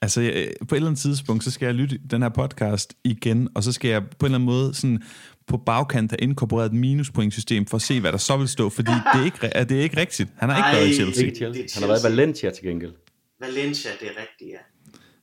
[0.00, 3.48] Altså, jeg, på et eller andet tidspunkt, så skal jeg lytte den her podcast igen,
[3.54, 5.02] og så skal jeg på en eller anden måde sådan
[5.48, 8.90] på bagkant have inkorporeret et minuspointsystem for at se, hvad der så vil stå, fordi
[9.14, 10.28] det er ikke, ri- det er ikke rigtigt.
[10.36, 10.74] Han har ikke Ej.
[10.74, 11.24] været i Chelsea.
[11.26, 11.62] Ikke Chelsea.
[11.62, 12.10] Det er Han har været i Chelsea.
[12.20, 12.92] Valencia til gengæld.
[13.40, 14.58] Valencia, det er rigtigt, ja.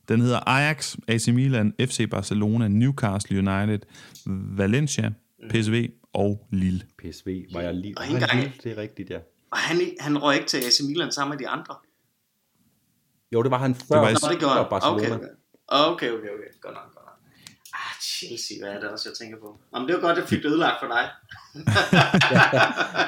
[0.10, 3.80] Den hedder Ajax, AC Milan, FC Barcelona, Newcastle United,
[4.58, 5.12] Valencia,
[5.50, 6.82] PSV og Lille.
[7.00, 7.94] PSV var jeg lige...
[7.98, 9.18] Og engang- lige- Det er rigtigt, ja.
[9.52, 11.76] Og han, han røg ikke til AC Milan sammen med de andre.
[13.32, 14.70] Jo, det var han før, var i- Nå, det gjorde før han.
[14.70, 15.16] Barcelona.
[15.16, 15.26] Okay,
[15.68, 16.10] okay.
[16.10, 16.52] Okay, okay.
[16.62, 17.05] Godt nok, godt nok.
[18.06, 19.58] Chelsea, hvad er det også, jeg tænker på?
[19.76, 21.10] Jamen, det var godt, jeg fik det ødelagt for dig.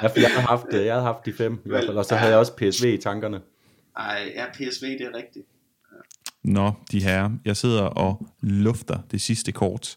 [0.01, 2.15] Ja, for jeg havde haft, jeg havde haft de fem, i hvert fald, og så
[2.15, 3.41] havde jeg også PSV i tankerne.
[3.97, 5.45] Ej, ja, PSV, det er rigtigt.
[6.43, 7.29] Nå, de her.
[7.45, 9.95] Jeg sidder og lufter det sidste kort.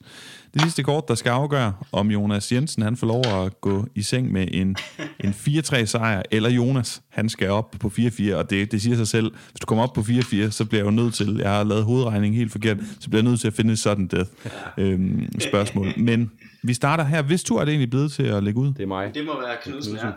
[0.54, 4.02] Det sidste kort, der skal afgøre, om Jonas Jensen han får lov at gå i
[4.02, 4.76] seng med en,
[5.20, 9.08] en 4-3 sejr, eller Jonas, han skal op på 4-4, og det, det siger sig
[9.08, 11.64] selv, hvis du kommer op på 4-4, så bliver jeg jo nødt til, jeg har
[11.64, 14.30] lavet hovedregning helt forkert, så bliver jeg nødt til at finde et sådan death
[14.78, 15.86] øhm, spørgsmål.
[15.96, 16.30] Men
[16.62, 17.22] vi starter her.
[17.22, 18.72] Hvis du er det egentlig blevet til at lægge ud?
[18.72, 19.14] Det er mig.
[19.14, 20.10] Det må være Knudsen, ja.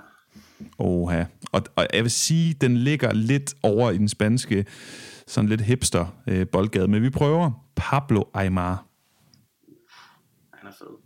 [0.78, 1.24] Oha.
[1.52, 4.66] Og, og jeg vil sige, den ligger lidt over i den spanske,
[5.28, 8.88] sådan lidt hipster øh, boldgade, men vi prøver Pablo Aymar.
[10.54, 10.98] Han er fed.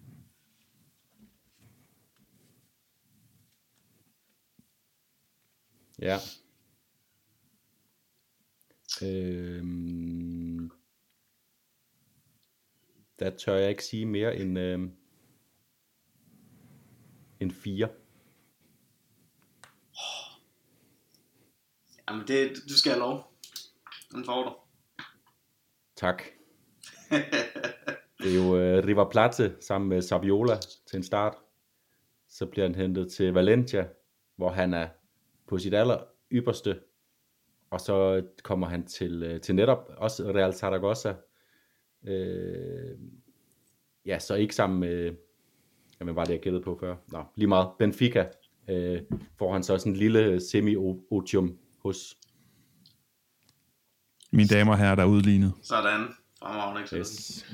[5.99, 6.18] Ja.
[9.01, 10.72] Øhm,
[13.20, 14.91] der tør jeg ikke sige mere end, øhm,
[17.39, 17.89] end fire.
[22.09, 23.37] Jamen, det, du skal have lov.
[24.18, 24.55] Den får du.
[25.95, 26.24] Tak.
[28.24, 30.55] Det er jo øh, River Plate sammen med Saviola
[30.89, 31.36] til en start.
[32.28, 33.88] Så bliver han hentet til Valencia,
[34.36, 34.88] hvor han er
[35.47, 35.97] på sit aller
[36.32, 36.80] ypperste.
[37.70, 41.13] Og så kommer han til, øh, til netop også Real Zaragoza.
[42.07, 42.97] Øh,
[44.05, 45.15] ja, så ikke sammen med,
[45.99, 46.95] jamen var det jeg gættede på før?
[47.11, 47.70] Nå, lige meget.
[47.80, 48.26] Benfica
[48.70, 49.01] øh,
[49.38, 52.18] får han så sådan en lille semi-otium hos.
[54.32, 55.53] Mine damer og herrer, der er udlignet.
[55.63, 56.07] Sådan.
[56.43, 56.97] Fremragende ikke?
[56.97, 57.45] Yes.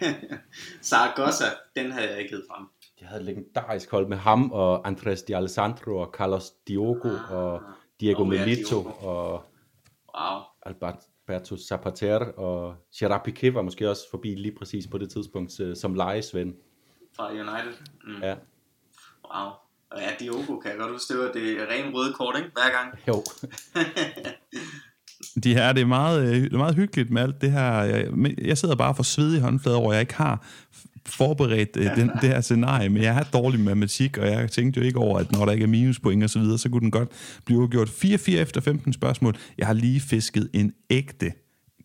[0.82, 1.44] Zaragoza,
[1.76, 2.66] den havde jeg ikke hed frem.
[3.00, 7.62] De havde et legendarisk hold med ham og Andres Di Alessandro og Carlos Diogo og
[8.00, 9.06] Diego ja, Melito Diogo.
[9.08, 9.44] og
[10.18, 10.40] Wow.
[10.62, 10.96] Albert
[11.26, 15.76] Berto Zapater og Gerard Piqué var måske også forbi lige præcis på det tidspunkt øh,
[15.76, 16.56] som lejesven.
[17.16, 17.72] Fra United.
[18.04, 18.22] Mm.
[18.22, 18.34] Ja,
[19.34, 19.50] Wow.
[19.90, 22.50] Og ja, Diogo kan jeg godt huske, det var det rene røde kort, ikke?
[22.52, 22.98] Hver gang.
[23.08, 23.14] jo.
[25.44, 27.72] De her, det er meget, øh, det er meget hyggeligt med alt det her.
[27.72, 28.06] Jeg,
[28.42, 30.46] jeg sidder bare for svedige håndflader over, jeg ikke har
[31.06, 34.86] forberedt øh, den, det her scenarie, men jeg har dårlig matematik, og jeg tænkte jo
[34.86, 37.08] ikke over, at når der ikke er minuspoint og så videre, så kunne den godt
[37.44, 39.36] blive gjort 4-4 efter 15 spørgsmål.
[39.58, 41.32] Jeg har lige fisket en ægte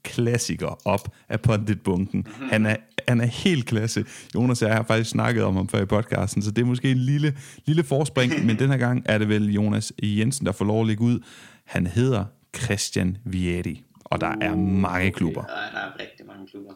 [0.04, 2.28] klassiker op af punditbunken.
[2.52, 2.76] Han er,
[3.08, 4.06] han er helt klasse.
[4.36, 6.92] Jonas og jeg har faktisk snakket om ham før i podcasten, så det er måske
[6.92, 10.66] en lille, lille forspring, men den her gang er det vel Jonas Jensen, der får
[10.66, 11.20] lov at lægge ud.
[11.66, 12.26] Han hedder
[12.58, 15.46] Christian Vieri, og der er mange klubber.
[15.50, 16.74] Ja, der er rigtig mange klubber.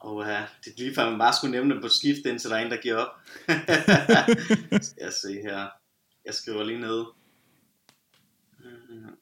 [0.00, 2.56] Og ja, det er lige før, man bare skulle nævne dem på skift, indtil der
[2.56, 3.12] er en, der giver op.
[4.82, 5.68] Skal jeg se her.
[6.24, 7.04] Jeg skriver lige ned.
[8.58, 9.16] Mm.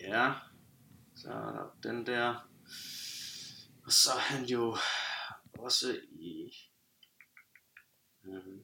[0.00, 0.32] Ja.
[1.14, 2.48] Så er der den der.
[3.84, 4.76] Og så er han jo
[5.58, 6.52] også i...
[8.24, 8.62] Mm.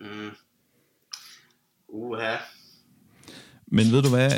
[0.00, 0.30] Mm.
[1.88, 2.36] Uha.
[3.72, 4.30] Men ved du hvad,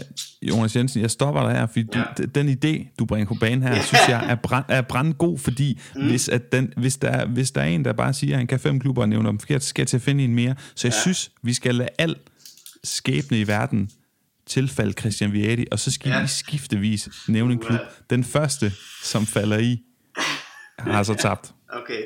[0.43, 2.03] Jonas Jensen, jeg stopper dig her, fordi Ja.
[2.19, 2.25] ja.
[2.25, 6.07] den idé, du bringer på banen her, synes jeg er, brand, er brandgod, fordi mm.
[6.09, 8.47] hvis, at den, hvis, der, er- hvis der er en, der bare siger, at han
[8.47, 10.55] kan fem klubber og nævner dem forkert, så skal jeg til at finde en mere.
[10.75, 11.01] Så jeg Ja.
[11.01, 12.17] synes, vi skal lade al
[12.85, 13.91] skæbne i verden
[14.47, 16.17] tilfalde Christian Vieri, og så skal Ja.
[16.17, 16.23] ja.
[16.23, 17.79] vi skiftevis nævne en klub.
[18.11, 18.73] Den første,
[19.03, 19.83] som falder i,
[20.79, 21.53] har så tabt.
[21.73, 22.03] Okay.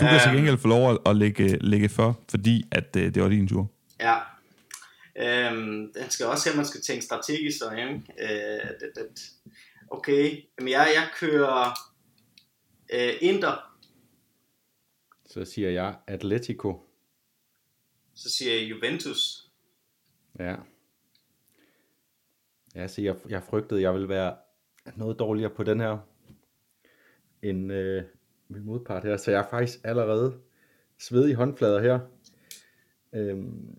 [0.00, 0.36] Du kan til Øhm.
[0.36, 3.70] gengæld få lov at, at lægge, lægge for, fordi at, øh, det var din tur.
[4.00, 4.14] Ja.
[5.16, 8.02] Øhm, den skal også her, man skal tænke strategisk, så, ikke?
[8.18, 9.30] Øh, det, det.
[9.90, 11.70] Okay, men jeg, jeg kører
[12.92, 13.76] øh, Inter,
[15.26, 16.86] Så siger jeg Atletico.
[18.14, 19.48] så siger jeg Juventus.
[20.38, 20.56] Ja.
[22.74, 24.36] Ja, så jeg, jeg frygtede, jeg ville være
[24.96, 25.98] noget dårligere på den her,
[27.42, 28.02] end øh,
[28.48, 29.16] min modpart her.
[29.16, 30.38] Så jeg er faktisk allerede
[30.98, 32.00] svedig i håndflader her.
[33.12, 33.76] Øhm,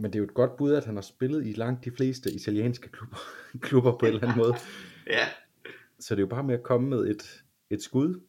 [0.00, 2.32] men det er jo et godt bud, at han har spillet i langt de fleste
[2.32, 3.16] italienske klubber,
[3.68, 4.54] klubber på en eller anden måde.
[5.06, 5.26] Ja,
[6.00, 8.20] Så det er jo bare med at komme med et, et skud.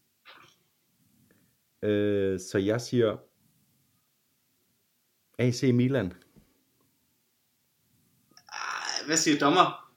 [1.83, 3.17] Øh, så jeg siger
[5.39, 6.13] AC Milan.
[9.05, 9.93] Hvad siger dommer?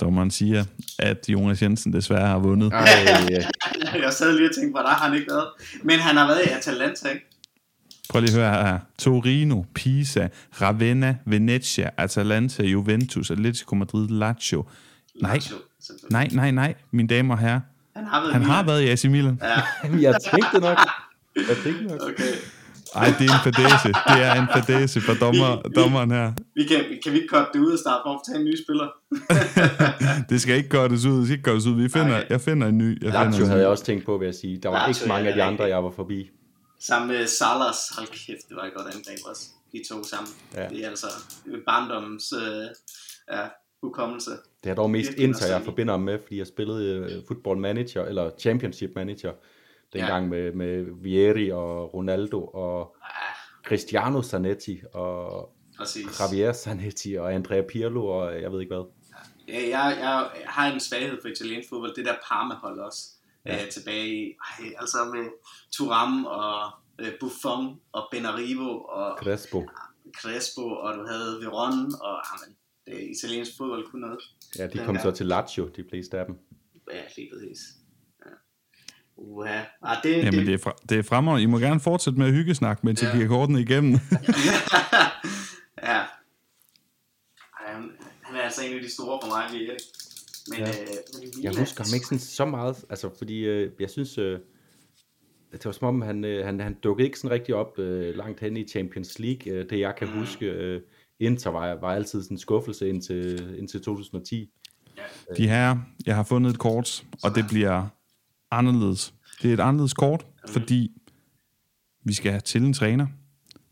[0.00, 0.64] Dommeren siger,
[0.98, 2.72] at Jonas Jensen desværre har vundet.
[2.72, 2.86] Ej,
[4.04, 5.48] Jeg sad lige og tænkte, hvor der har han ikke været.
[5.82, 7.27] Men han har været i Atalanta, ikke?
[8.10, 8.78] Prøv lige at høre her.
[8.98, 10.28] Torino, Pisa,
[10.62, 14.64] Ravenna, Venezia, Atalanta, Juventus, Atletico Madrid, Lazio.
[15.22, 15.56] Nej, Lazio,
[16.10, 17.60] nej, nej, nej, mine damer og herrer.
[17.96, 19.40] Han har været i Han har været i AC Milan.
[19.42, 19.62] Ja,
[20.10, 20.78] jeg tænkte nok.
[21.36, 22.00] Jeg tænkte nok.
[22.02, 22.24] okay.
[22.94, 23.88] Ej, det er en fadese.
[23.88, 26.32] Det er en fadese for dommer, dommeren her.
[26.54, 28.54] Vi kan, kan vi ikke cutte det ud og starte for at tage en ny
[28.64, 28.88] spiller?
[30.30, 31.18] Det skal ikke gøres ud.
[31.18, 31.82] Det skal ikke gøres ud.
[31.82, 32.30] Vi finder, Okay.
[32.30, 33.04] jeg finder en ny.
[33.04, 33.62] Jeg Lazio finder en havde ny.
[33.62, 34.58] jeg også tænkt på, vil jeg sige.
[34.62, 36.30] Der var Lazio, ikke mange af de andre, jeg var forbi.
[36.80, 39.48] Sammen med Salas, hold kæft, det var et godt angreb også.
[39.72, 40.32] De to sammen.
[40.54, 40.62] Ja.
[40.62, 40.68] Ja.
[40.68, 41.06] Det er altså
[41.66, 42.66] barndommens øh,
[43.30, 43.48] ja,
[43.82, 44.30] hukommelse.
[44.64, 48.30] Det er dog mest Inter, jeg forbinder med, fordi jeg spillede øh, football manager, eller
[48.40, 49.32] championship manager,
[49.92, 50.30] dengang ja.
[50.30, 52.96] med, med Vieri og Ronaldo og
[53.66, 56.20] Cristiano Zanetti og Præcis.
[56.20, 58.84] Javier Zanetti og Andrea Pirlo og jeg ved ikke hvad.
[59.48, 61.94] Ja, jeg, jeg, jeg har en svaghed for italiensk fodbold.
[61.94, 63.00] Det der Parma-hold også.
[63.46, 63.56] Ja.
[63.56, 63.64] Ja.
[63.64, 65.24] Øh, tilbage i, ej, altså med
[65.74, 69.66] Thuram og øh, Buffon og Benarivo og Crespo.
[70.16, 74.18] Crespo, og du havde Veron, og jamen, det er italiensk fodbold kun noget.
[74.58, 75.02] Ja, de kom Dengang.
[75.02, 76.38] så til Lazio, de fleste af dem.
[76.92, 77.58] Ja, lige præcis.
[78.26, 78.30] Ja.
[79.16, 79.60] Uha.
[79.82, 81.42] Ah, det, Jamen, det er, fra, det er fremragende.
[81.42, 83.16] I må gerne fortsætte med at hyggesnakke, mens jeg Ja.
[83.16, 83.92] giver kortene igennem.
[85.82, 85.98] ja.
[87.60, 87.90] Ej, han,
[88.22, 89.76] han er altså en af de store for mig, vi er.
[90.50, 90.66] Men, Ja.
[90.66, 90.72] ja.
[90.72, 90.86] øh,
[91.34, 94.38] men Jeg husker ham ikke sådan så meget, altså fordi øh, jeg synes, øh,
[95.52, 98.40] det var som om han, øh, han, han dukkede ikke sådan rigtig op øh, langt
[98.40, 100.18] hen i Champions League, øh, det jeg kan mm.
[100.18, 100.46] huske.
[100.46, 100.80] Øh,
[101.20, 104.50] Inter var, var altid sådan en skuffelse indtil, indtil 2010.
[105.36, 105.76] De her,
[106.06, 107.86] jeg har fundet et kort, og det bliver
[108.50, 109.14] anderledes.
[109.42, 110.90] Det er et anderledes kort, fordi
[112.04, 113.06] vi skal have til en træner.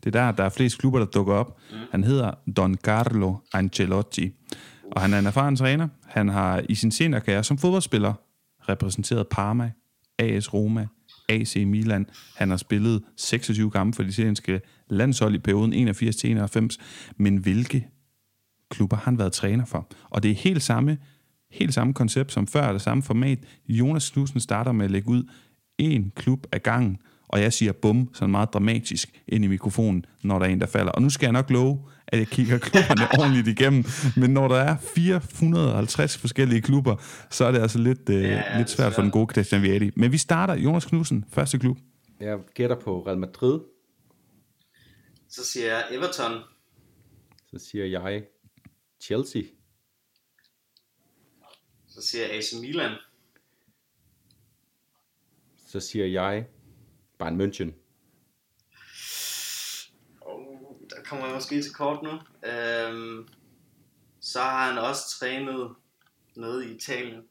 [0.03, 1.59] Det er der, der er flest klubber, der dukker op.
[1.91, 4.31] Han hedder Don Carlo Ancelotti,
[4.91, 5.87] og han er en erfaren træner.
[6.05, 8.13] Han har i sin senere karriere som fodboldspiller
[8.69, 9.71] repræsenteret Parma,
[10.19, 10.87] AS Roma,
[11.29, 12.09] AC Milan.
[12.35, 16.77] Han har spillet 26 kampe for de italienske landshold i perioden 81-91.
[17.17, 17.87] Men hvilke
[18.69, 19.87] klubber har han været træner for.
[20.09, 20.97] Og det er helt samme,
[21.51, 23.39] helt samme koncept som før, det samme format.
[23.69, 25.23] Jonas Knudsen starter med at lægge ud
[25.77, 30.39] en klub ad gangen, og jeg siger bum, sådan meget dramatisk ind i mikrofonen, når
[30.39, 30.91] der er en, der falder.
[30.91, 33.85] Og nu skal jeg nok love, at jeg kigger klubberne ordentligt igennem,
[34.17, 36.95] men når der er 450 forskellige klubber,
[37.29, 39.91] så er det altså lidt, øh, ja, lidt svært for den gode Christian Viadi.
[39.95, 41.77] Men vi starter, Jonas Knudsen, første klub.
[42.19, 43.59] Jeg gætter på Real Madrid.
[45.29, 46.41] Så siger jeg Everton.
[47.51, 48.23] Så siger jeg
[49.01, 49.41] Chelsea.
[51.87, 52.91] Så siger jeg AC Milan.
[55.67, 56.45] Så siger jeg
[57.17, 57.73] Bayern München.
[60.21, 62.11] Oh, der kommer jeg måske til kort nu.
[62.49, 63.27] Øhm,
[64.19, 65.75] så har han også trænet
[66.35, 67.29] noget i Italien.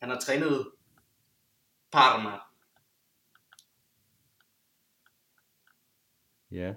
[0.00, 0.72] Han har trænet
[1.92, 2.38] Parma.
[6.50, 6.74] Ja.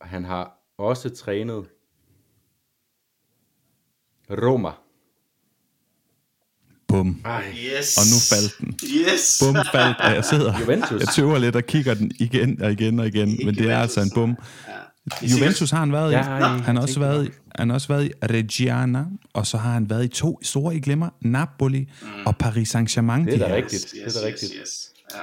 [0.00, 1.70] Og han har også trænet
[4.30, 4.87] Roma.
[7.02, 7.20] Bum.
[7.78, 7.96] Yes.
[7.96, 8.78] Og nu faldt den.
[9.12, 9.42] Yes.
[9.44, 11.00] Bum faldt, og jeg sidder Juventus.
[11.00, 13.82] jeg tøver lidt og kigger den igen og igen og igen, men det er Juventus.
[13.82, 14.36] altså en bum.
[14.68, 15.26] Ja.
[15.26, 16.14] Juventus har han været i.
[16.14, 19.72] Ja, han har også været i, han har også været i Reggiana, og så har
[19.72, 21.88] han været i to store, I glemmer, Napoli
[22.26, 23.24] og Paris Saint-Germain.
[23.24, 23.56] Det er de da her.
[23.56, 23.82] rigtigt.
[23.82, 24.52] Yes, Det er yes, da yes, rigtigt.
[24.60, 24.90] yes.
[25.14, 25.20] Ja.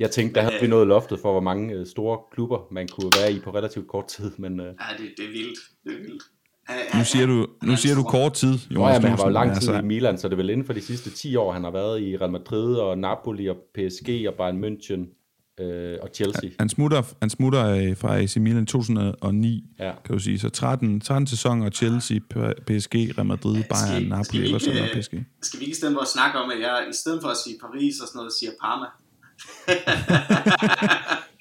[0.00, 3.10] Jeg tænkte, der havde vi nået loftet for, hvor mange øh, store klubber, man kunne
[3.20, 5.58] være i på relativt kort tid, men øh, ja, det, det er vildt.
[5.84, 6.22] Det er vildt.
[6.94, 9.30] Nu siger du, nu siger du kort tid, Nå, Jonas ja, men han var jo
[9.30, 11.52] lang altså, tid i Milan, så det er vel inden for de sidste 10 år,
[11.52, 15.00] han har været i Real Madrid og Napoli og PSG og Bayern München
[15.64, 16.50] øh, og Chelsea.
[16.58, 19.92] Han smutter, han smutter øh, fra AC Milan 2009, Ja.
[20.04, 20.38] kan du sige.
[20.38, 22.18] Så 13, 13 sæsoner, Chelsea,
[22.66, 25.24] PSG, Real Madrid, Bayern, Napoli, skal, vi Everton og ikke, PSG.
[25.42, 27.36] skal vi ikke i stedet for at snakke om, at jeg i stedet for at
[27.44, 28.86] sige Paris og sådan noget, siger Parma?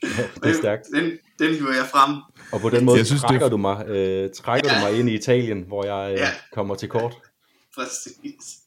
[0.43, 0.87] Det er stærkt.
[0.95, 2.15] Den, den hiver jeg frem.
[2.51, 4.99] Og på den måde Jeg synes, synes, det trækker, du mig, øh, trækker du mig
[4.99, 6.27] ind i Italien, hvor jeg øh, Ja.
[6.53, 7.13] kommer til kort.
[7.77, 8.57] Præcis.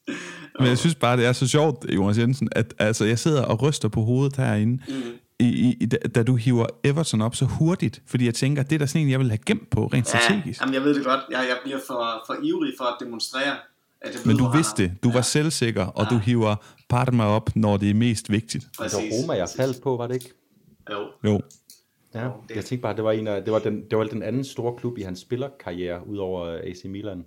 [0.59, 3.61] Men jeg synes bare, det er så sjovt, Jonas Jensen, at altså, jeg sidder og
[3.61, 4.93] ryster på hovedet herinde, mm.
[5.39, 8.79] i, i, da, da du hiver Everton op så hurtigt, fordi jeg tænker, det er
[8.79, 10.61] da sådan en, jeg vil have gemt på, rent Ja, strategisk.
[10.61, 11.19] jamen jeg ved det godt.
[11.31, 13.51] Jeg, jeg bliver for, for ivrig for at demonstrere,
[14.01, 16.55] at jeg ved, Men du vidste det, du var selvsikker, og du hiver
[16.89, 18.63] Parma op, når det er mest vigtigt.
[18.63, 19.11] Det var Præcis.
[19.13, 20.33] Roma, jeg faldt på, var det ikke?
[20.91, 21.07] Jo.
[21.23, 21.41] Jo.
[22.13, 24.23] Ja, det- jeg tænkte bare, det var, en af, det var, den, det var den
[24.23, 27.25] anden store klub i hans spillerkarriere, udover øh, AC Milan.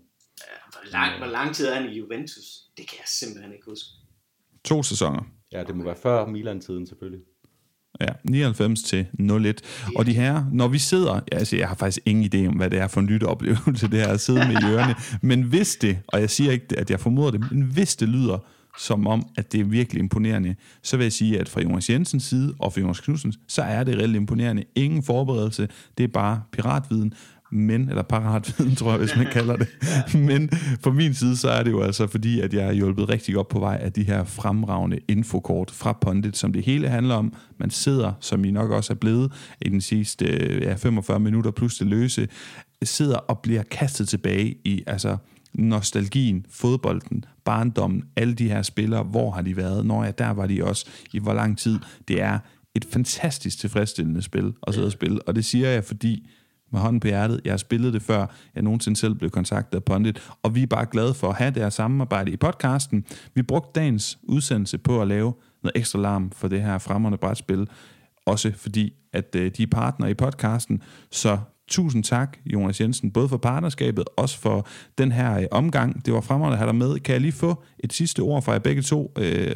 [0.73, 2.45] Hvor lang, hvor lang tid er han i Juventus?
[2.77, 3.89] Det kan jeg simpelthen ikke huske.
[4.65, 5.23] To sæsoner.
[5.53, 7.21] Ja, det må være før Milan-tiden selvfølgelig.
[8.01, 9.07] Ja, 99 til
[9.47, 9.63] 01.
[9.97, 12.71] Og de her, når vi sidder, ja, altså jeg har faktisk ingen idé om, hvad
[12.71, 15.99] det er for en lytteoplevelse, det her at sidde med i ørerne, men hvis det,
[16.09, 18.39] og jeg siger ikke, at jeg formoder det, men hvis det lyder
[18.79, 22.25] som om, at det er virkelig imponerende, så vil jeg sige, at fra Jonas Jensens
[22.25, 24.65] side og fra Jonas Knudsens, så er det reelt imponerende.
[24.75, 25.69] Ingen forberedelse,
[25.99, 27.15] det er bare piratviden,
[27.53, 29.69] men, eller paratviden, tror jeg, hvis man kalder det.
[30.29, 30.51] Men
[30.81, 33.49] fra min side, så er det jo altså fordi, at jeg er hjulpet rigtig godt
[33.49, 37.33] på vej af de her fremragende infokort fra Pondit, som det hele handler om.
[37.59, 40.25] Man sidder, som I nok også er blevet i den sidste
[40.63, 42.29] ja, 45 minutter plus det løse,
[42.83, 45.17] sidder og bliver kastet tilbage i altså
[45.55, 49.87] nostalgien, fodbolden, barndommen, alle de her spillere, hvor har de været?
[49.87, 51.79] Når ja, der var de også i hvor lang tid.
[52.09, 52.39] Det er
[52.75, 56.29] et fantastisk tilfredsstillende spil at sidde og spille, og det siger jeg, fordi
[56.73, 57.41] med hånden på hjertet.
[57.45, 60.67] Jeg har spillet det før, jeg nogensinde selv blev kontaktet af Pondit, og vi er
[60.67, 63.05] bare glade for at have det her samarbejde i podcasten.
[63.35, 67.69] Vi brugte dagens udsendelse på at lave noget ekstra larm for det her fremmerne brætspil,
[68.27, 71.39] også fordi, at øh, de er partner i podcasten, så
[71.69, 74.67] tusind tak, Jonas Jensen, både for partnerskabet, også for
[74.99, 76.07] den her øh, omgang.
[76.07, 77.01] Det var fremragende at have dig med.
[77.01, 79.13] Kan jeg lige få et sidste ord fra jer begge to?
[79.19, 79.55] Øh,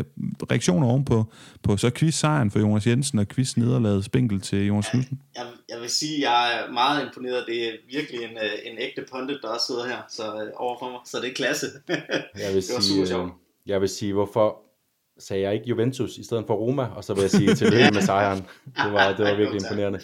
[0.50, 1.24] reaktioner ovenpå
[1.62, 5.20] på så quiz-sejren for Jonas Jensen og quiz-nederlaget spinkel til Jonas Knudsen?
[5.36, 7.44] Jeg, jeg vil sige, at jeg er meget imponeret.
[7.46, 10.90] Det er virkelig en, øh, en ægte pundit, der også sidder her så, øh, overfor
[10.90, 11.00] mig.
[11.06, 11.66] Så det er klasse.
[11.88, 13.32] Jeg vil, Det var sige, super sjovt.
[13.66, 14.56] jeg vil sige, hvorfor
[15.18, 18.02] sagde jeg ikke Juventus i stedet for Roma, og så vil jeg sige tillykke med
[18.02, 18.38] sejren.
[18.84, 19.98] Det var, det var virkelig imponerende.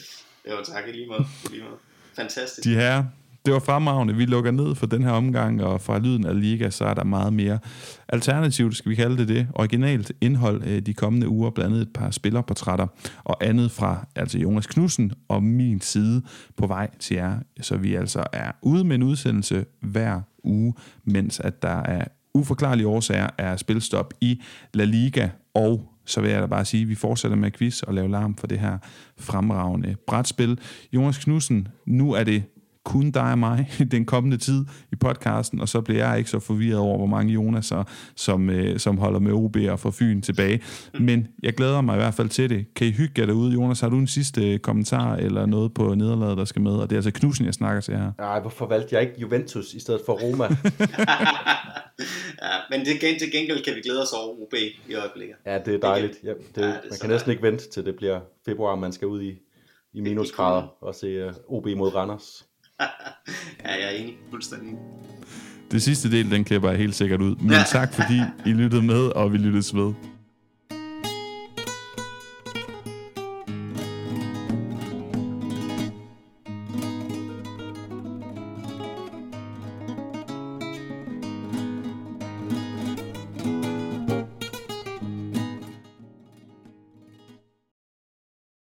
[0.44, 1.24] det var tak i lige måde.
[1.44, 1.76] I lige måde.
[2.18, 2.64] Fantastisk.
[2.64, 3.04] De her,
[3.46, 4.14] det var fremragende.
[4.14, 7.04] Vi lukker ned for den her omgang, og fra lyden af Liga, så er der
[7.04, 7.58] meget mere
[8.08, 11.92] alternativt, skal vi kalde det det, originalt indhold øh, de kommende uger, blandt andet et
[11.92, 12.86] par spillerportrætter
[13.24, 16.22] og andet fra altså Jonas Knudsen og min side
[16.56, 21.40] på vej til jer, så vi altså er ude med en udsendelse hver uge, mens
[21.40, 22.04] at der er
[22.34, 24.42] uforklarlige årsager er spilstop i
[24.74, 27.94] La Liga, og så vil jeg da bare sige, at vi fortsætter med quiz og
[27.94, 28.78] lave larm for det her
[29.18, 30.58] fremragende brætspil.
[30.92, 32.44] Jonas Knudsen, nu er det
[32.88, 36.38] kun dig og mig den kommende tid i podcasten, og så bliver jeg ikke så
[36.38, 37.84] forvirret over, hvor mange Jonaser,
[38.16, 40.60] som, øh, som holder med OB og får Fyn tilbage.
[41.00, 42.74] Men jeg glæder mig i hvert fald til det.
[42.74, 43.52] Kan I hygge jer derude?
[43.52, 46.72] Jonas, har du en sidste kommentar eller noget på nederlaget, der skal med?
[46.72, 48.12] Og det er altså Knudsen, jeg snakker til her.
[48.18, 50.44] Nej, hvorfor valgte jeg ikke Juventus i stedet for Roma?
[52.42, 54.54] ja, men det, til gengæld kan vi glæde os over OB
[54.88, 55.36] i øjeblikket.
[55.46, 56.18] Ja, det er dejligt.
[56.24, 59.08] Ja, det, ja, det man kan næsten ikke vente til det bliver februar, man skal
[59.08, 59.38] ud i,
[59.92, 62.47] i minusgrader og se uh, OB mod Randers.
[63.64, 64.14] ja, jeg er enig.
[64.30, 64.74] Fuldstændig
[65.70, 67.36] Det sidste del, den klipper jeg helt sikkert ud.
[67.36, 69.92] Men tak fordi I lyttede med, og vi lyttes ved.